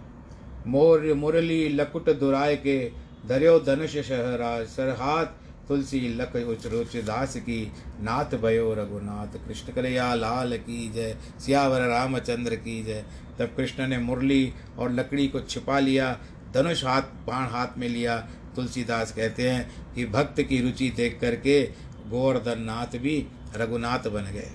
मोर 0.68 1.14
मुरली 1.14 1.70
लकुट 1.70 2.10
दुराय 2.10 2.56
के 2.56 2.92
धर्यो 3.30 3.60
धनुष 3.60 3.98
शहरा 3.98 4.64
सरहात 4.64 5.38
तुलसी 5.72 6.00
लक 6.16 6.36
उच 6.36 6.96
दास 7.06 7.36
की, 7.36 7.72
नाथ 8.02 8.38
भयो 8.38 8.74
रघुनाथ। 8.74 9.48
कृष्ण 9.48 9.74
कलैया 9.74 10.16
लाल 10.16 10.58
की 10.58 10.92
जय, 10.92 11.16
सियावर 11.40 11.82
रामचंद्र 11.82 12.56
की 12.56 12.84
जय। 12.84 13.06
तब 13.40 13.46
कृष्ण 13.46 13.88
ने 13.88 13.98
मुरली 13.98 14.54
और 14.78 14.92
लकड़ी 14.92 15.28
को 15.28 15.40
छिपा 15.40 15.80
लिया, 15.80 16.20
धनुष 16.54 16.84
हाथ, 16.86 17.02
बाण 17.02 17.48
हाथ 17.48 17.78
में 17.78 17.90
लिया। 17.90 18.18
तुलसीदास 18.56 19.12
कहते 19.12 19.50
हैं 19.50 19.94
कि 19.94 20.06
भक्त 20.06 20.42
की 20.42 20.62
रुचि 20.62 20.90
देख 20.90 21.18
करके 21.22 21.64
गोवर्धन 22.08 22.62
नाथ 22.62 22.98
भी 22.98 23.28
रघुनाथ 23.56 24.10
बन 24.10 24.24
गए। 24.24 24.52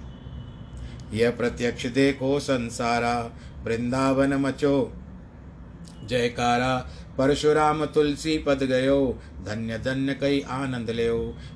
यह 1.13 1.31
प्रत्यक्ष 1.31 1.87
देखो 1.87 2.41
संसारा, 2.41 3.31
वृंदावन 3.65 4.35
मचो 4.35 4.93
जयकारा, 6.07 6.91
परशुराम 7.19 7.85
तुलसी 7.85 8.39
पद 8.39 8.63
गयो, 8.63 9.19
धन्य 9.45 9.79
धन्य 9.79 10.15
कई 10.15 10.41
आनंद 10.41 10.91
ले 10.91 11.09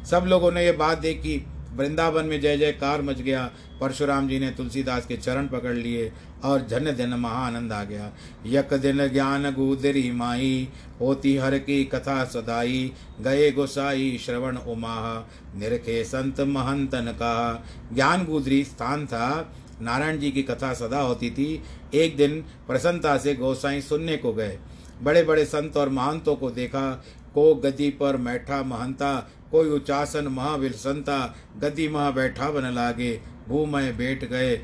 सब 0.06 0.24
लोगों 0.26 0.52
ने 0.52 0.64
ये 0.64 0.72
बात 0.72 0.98
देखी, 0.98 1.46
वृंदावन 1.72 2.24
में 2.24 2.40
जय 2.40 2.56
जयकार 2.56 3.02
मच 3.02 3.20
गया। 3.20 3.50
परशुराम 3.80 4.28
जी 4.28 4.38
ने 4.38 4.50
तुलसीदास 4.50 5.06
के 5.06 5.16
चरण 5.16 5.46
पकड़ 5.46 5.74
लिए 5.74 6.12
और 6.44 6.60
धन्य 6.60 6.92
धन 6.92 7.08
महानंद 7.08 7.72
आ 7.72 7.84
गया। 7.84 8.10
यक 8.46 8.74
दिन 8.74 9.08
ज्ञान 9.08 9.50
गुदरी 9.50 10.10
माई, 10.12 10.68
होती 11.00 11.36
हर 11.36 11.58
की 11.58 11.84
कथा 11.84 12.24
सदाई। 12.24 12.92
गए 13.20 13.50
गोसाई 13.52 14.18
श्रवण 14.26 14.56
उमा 14.56 15.28
निरखे 15.56 16.04
संत 16.04 16.40
महंतन 16.40 17.12
का 17.12 17.64
ज्ञान 17.92 18.24
गुदरी 18.24 18.64
स्थान 18.64 19.06
था 19.06 19.52
नारायण 19.82 20.18
जी 20.18 20.30
की 20.30 20.42
कथा 20.42 20.72
सदा 20.74 21.00
होती 21.00 21.30
थी। 21.30 21.62
एक 21.94 22.16
दिन 22.16 22.40
प्रसन्नता 22.66 23.16
से 23.18 23.34
गोसाई 23.34 23.80
सुनने 23.80 24.16
को 24.16 24.32
गए। 24.32 24.58
बड़े 25.02 25.22
बड़े 25.22 25.44
संत 25.44 25.76
और 25.76 25.88
महंतों 25.88 26.36
को 26.36 26.50
देखा 26.50 27.04
को 27.34 27.54
गदी 27.54 27.90
पर 27.90 28.16
बैठा 28.16 28.62
महंता, 28.62 29.30
कोई 29.50 29.68
उचासन 29.68 30.28
महावीर 30.28 30.72
संता, 30.72 31.36
गदी 31.58 31.88
महा 31.88 32.10
बैठा 32.10 32.50
बन 32.50 32.74
लागे, 32.74 33.20
भूमय 33.48 33.92
बैठ 33.92 34.24
गए 34.24 34.56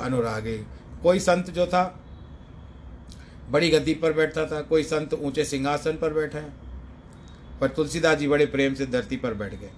अनुरागे। 0.00 0.58
कोई 1.02 1.18
संत 1.18 1.50
जो 1.50 1.66
था, 1.66 2.00
बड़ी 3.50 3.70
गद्दी 3.70 3.94
पर 3.94 4.12
बैठता 4.12 4.46
था, 4.46 4.60
कोई 4.60 4.82
संत 4.82 5.14
ऊँचे 5.14 5.44
सिंहासन 5.44 5.92
पर 5.92 6.12
बैठा 6.12 6.38
है। 6.38 6.52
पर 7.60 7.68
तुलसीदास 7.68 8.18
जी 8.18 8.28
बड़े 8.28 8.46
प्रेम 8.46 8.74
से 8.74 8.86
धरती 8.86 9.16
पर 9.16 9.34
बैठ 9.34 9.54
गए। 9.54 9.70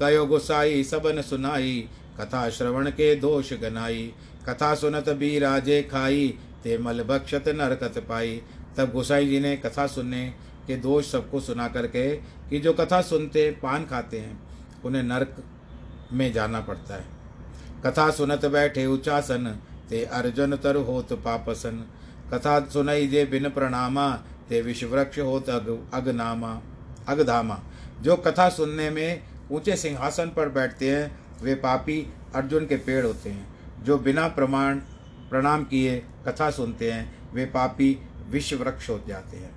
कयो 0.00 0.26
गुसाई 0.26 0.84
सबन 0.84 1.22
सुनाई, 1.22 1.88
कथा 2.20 2.50
श्रवण 2.50 2.90
के 2.90 3.14
दोष 3.14 3.52
गनाई। 3.52 4.12
कथा 4.48 4.74
सुनत 4.74 5.08
भी 5.08 5.38
राजे 5.38 5.82
खाई, 5.82 6.38
ते 6.64 6.78
मल 6.78 7.02
बक्षत 7.02 7.44
नरकत 7.48 7.98
पाई। 8.08 8.42
तब 8.76 8.92
गोसाई 8.92 9.28
जी 9.28 9.40
ने 9.40 9.56
कथा 9.56 9.86
सुनने 9.86 10.34
के 10.66 10.76
दोष 10.76 11.12
सबको 11.12 11.40
सुना 11.40 11.68
करके 11.68 12.16
कि 12.16 12.58
जो 12.58 12.72
कथा 12.72 13.02
सुनते 13.02 13.50
पान 13.50 13.84
खाते 13.84 14.18
हैं, 14.18 14.40
उन्हें 14.84 15.02
नरक 15.02 15.36
में 16.12 16.32
जाना 16.32 16.60
पड़ता 16.60 16.94
है। 16.94 17.04
कथा 17.86 18.10
सुनत 18.10 18.46
बैठे 18.46 18.86
उचासन, 18.86 19.60
ते 19.90 20.04
अर्जुन 20.04 20.56
तर 20.56 20.76
होत 20.76 21.12
पापसन। 21.12 21.86
कथा 22.34 22.60
सुनई 22.60 23.06
जे 23.06 23.24
बिन 23.24 23.48
प्रणामा, 23.48 24.10
ते 24.48 24.62
विषवृक्ष 24.62 25.18
होत 25.18 25.50
अग, 25.50 25.90
अगनामा, 25.94 26.62
अगधामा। 27.08 27.60
जो 28.02 28.16
कथा 28.16 28.48
सुनने 28.48 28.90
में 28.90 29.22
ऊँचे 29.52 29.76
सिंहासन 29.76 30.26
पर 30.26 30.48
बैठते 30.48 30.96
हैं, 30.96 31.20
वे 31.42 31.54
पापी 31.54 32.12
अर्जुन 32.34 32.66
के 32.66 32.76
पेड़ 32.76 33.06
होते 33.06 33.30
हैं। 33.30 33.51
जो 33.82 33.98
बिना 33.98 34.26
प्रमाण, 34.28 34.78
प्रणाम 35.30 35.64
किए 35.64 35.98
कथा 36.26 36.50
सुनते 36.50 36.92
हैं, 36.92 37.32
वे 37.34 37.44
पापी 37.46 37.98
विश्व 38.28 38.56
वृक्ष 38.56 38.88
हो 38.90 39.00
जाते 39.08 39.36
हैं। 39.36 39.50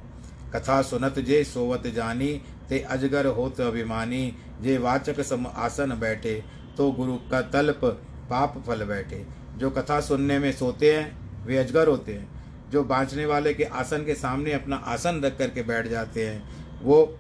कथा 0.52 0.82
सुनत 0.82 1.20
जे 1.20 1.44
सोवत 1.44 1.88
जानी, 1.88 2.42
ते 2.70 2.80
अजगर 2.80 3.26
होत 3.26 3.62
अभिमानी। 3.62 4.36
जे 4.62 4.78
वाचक 4.78 5.22
सम 5.22 5.46
आसन 5.48 6.00
बैठे 6.00 6.44
तो 6.78 6.92
गुरु 6.92 7.16
का 7.32 7.42
तल्प 7.42 7.82
पाप 8.30 8.64
फल 8.68 8.84
बैठे। 8.86 9.26
जो 9.58 9.70
कथा 9.70 10.00
सुनने 10.02 10.40
में 10.40 10.52
सोते 10.52 10.94
हैं, 10.94 11.46
वे 11.46 11.58
अजगर 11.58 11.88
होते 11.88 12.14
हैं। 12.14 12.70
जो 12.72 12.84
बांचने 12.84 13.26
वाले 13.26 13.54
के 13.54 13.64
आसन 13.64 14.06
के 14.06 14.16
सामने 14.16 14.54
अपना 14.54 14.76
आसन 14.76 15.22
रख 15.22 15.38
करके 15.38 15.64
बैठ 15.64 15.88
जाते 15.88 16.28
हैं, 16.28 16.44
वो 16.82 17.18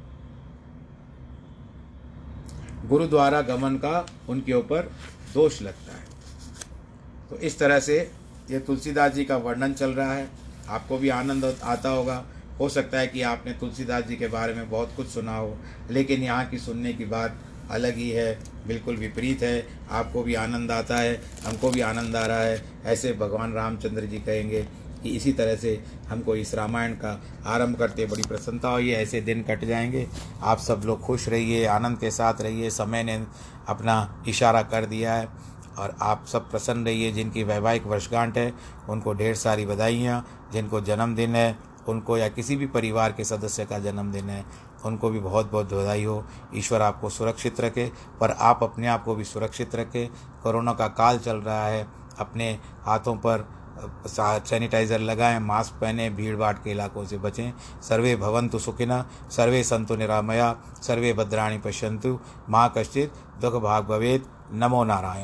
गुरु 2.85 3.07
द्वारा 3.07 3.41
गमन 3.41 3.75
का 3.75 4.05
उनके 4.29 4.53
ऊपर 4.53 4.91
दोष 5.33 5.61
लगता 5.61 5.93
है। 5.93 6.14
तो 7.29 7.37
इस 7.37 7.59
तरह 7.59 7.79
से 7.79 8.11
ये 8.51 8.59
तुलसीदास 8.59 9.11
जी 9.11 9.25
का 9.25 9.37
वर्णन 9.37 9.73
चल 9.73 9.89
रहा 9.89 10.13
है। 10.13 10.29
आपको 10.69 10.97
भी 10.97 11.09
आनंद 11.09 11.55
आता 11.63 11.89
होगा। 11.89 12.25
हो 12.59 12.69
सकता 12.69 12.99
है 12.99 13.07
कि 13.07 13.21
आपने 13.21 13.53
तुलसीदास 13.53 14.03
जी 14.03 14.15
के 14.15 14.27
बारे 14.27 14.53
में 14.53 14.69
बहुत 14.69 14.93
कुछ 14.95 15.07
सुना 15.07 15.37
हो, 15.37 15.57
लेकिन 15.91 16.21
यहाँ 16.21 16.45
की 16.45 16.57
सुनने 16.57 16.93
की 16.93 17.05
बात 17.05 17.35
अलग 17.71 17.95
ही 17.95 18.09
है, 18.09 18.39
बिल्कुल 18.67 18.95
विपरीत 18.95 19.43
है। 19.43 19.67
आपको 19.91 20.23
भी 20.23 20.33
आनंद 20.33 20.71
आता 20.71 20.97
है, 20.97 21.21
हमको 21.45 21.69
भी 21.69 21.81
आनंद 21.81 22.15
आ 22.15 22.25
रहा 22.25 22.39
है। 22.39 22.65
ऐसे 22.85 23.13
भगवान 23.13 23.53
रामचंद्र 23.53 24.05
जी 24.05 24.17
कहेंगे 24.17 24.61
कि 25.03 25.09
इसी 25.09 25.33
तरह 25.33 25.55
से 25.55 25.83
हमको 26.07 26.35
इस 26.35 26.53
रामायण 26.55 26.93
का 26.93 27.21
आरंभ 27.45 27.77
करते 27.77 28.05
बड़ी 28.05 28.23
प्रसन्नता 28.23 28.69
हुई 28.69 28.91
ऐसे 28.91 29.21
दिन 29.21 29.43
कट 29.43 29.65
जाएँगे। 29.65 30.07
आप 30.41 30.59
सब 30.59 30.81
लोग 30.85 31.01
खुश 31.01 31.27
रहिए, 31.29 31.65
आनंद 31.65 31.97
के 31.97 32.11
साथ 32.11 32.41
रहिए। 32.41 32.69
समय 32.69 33.03
ने 33.03 33.25
अपना 33.67 34.23
इशारा 34.27 34.61
कर 34.61 34.85
दिया 34.85 35.13
है। 35.13 35.27
और 35.77 35.95
आप 36.01 36.25
सब 36.25 36.49
प्रसन्न 36.51 36.85
रहिए, 36.85 37.11
जिनकी 37.11 37.43
वैवाहिक 37.43 37.87
वर्षगांठ 37.87 38.37
है, 38.37 38.53
उनको 38.89 39.13
ढेर 39.13 39.35
सारी 39.35 39.65
बधाइयाँ, 39.65 40.49
जिनको 40.53 40.81
जन्मदिन 40.81 41.35
है, 41.35 41.75
उनको 41.89 42.17
या 42.17 42.27
किसी 42.29 42.55
भी 42.55 42.67
परिवार 42.67 43.11
के 43.11 43.23
सदस्य 43.23 43.65
का 43.65 43.79
जन्मदिन 43.79 44.29
है, 44.29 44.45
उनको 44.85 45.09
भी 45.09 45.19
बहुत 45.19 45.51
बहुत 45.51 45.73
बधाई 45.73 46.03
हो। 46.03 46.25
ईश्वर 46.55 46.81
आपको 46.81 47.09
सुरक्षित 47.09 47.61
रखे, 47.61 47.91
पर 48.19 48.31
आप 48.31 48.63
अपने 48.63 48.87
आप 48.87 49.03
को 49.03 49.15
भी 49.15 49.23
सुरक्षित 49.23 49.75
रखें। 49.75 50.07
कोरोना 50.43 50.73
का 50.73 50.87
काल 50.87 51.19
चल 51.19 51.37
रहा 51.37 51.67
है, 51.67 51.87
अपने 52.19 52.59
हाथों 52.85 53.15
पर 53.15 53.47
सैनिटाइज़र 54.07 54.99
लगाएँ, 54.99 55.39
मास्क 55.39 55.73
पहने 55.73 56.09
भीड़ 56.09 56.35
भाड़ 56.37 56.53
के 56.53 56.71
इलाकों 56.71 57.05
से 57.05 57.17
बचें। 57.17 57.53
सर्वे 57.81 58.15
भवंतु 58.15 58.59
सुखिना, 58.59 59.05
सर्वे 59.31 59.63
संतु 59.63 59.95
निरामया, 59.95 60.55
सर्वे 60.81 61.13
भद्राणी 61.13 61.57
पश्यंतु 61.57 62.19
माँ 62.49 62.73
कश्चित, 62.77 63.13
दुख 63.41 63.53
भाग 63.53 63.85
भवेद 63.85 64.25
नमो 64.51 64.83
नारायण। 64.83 65.23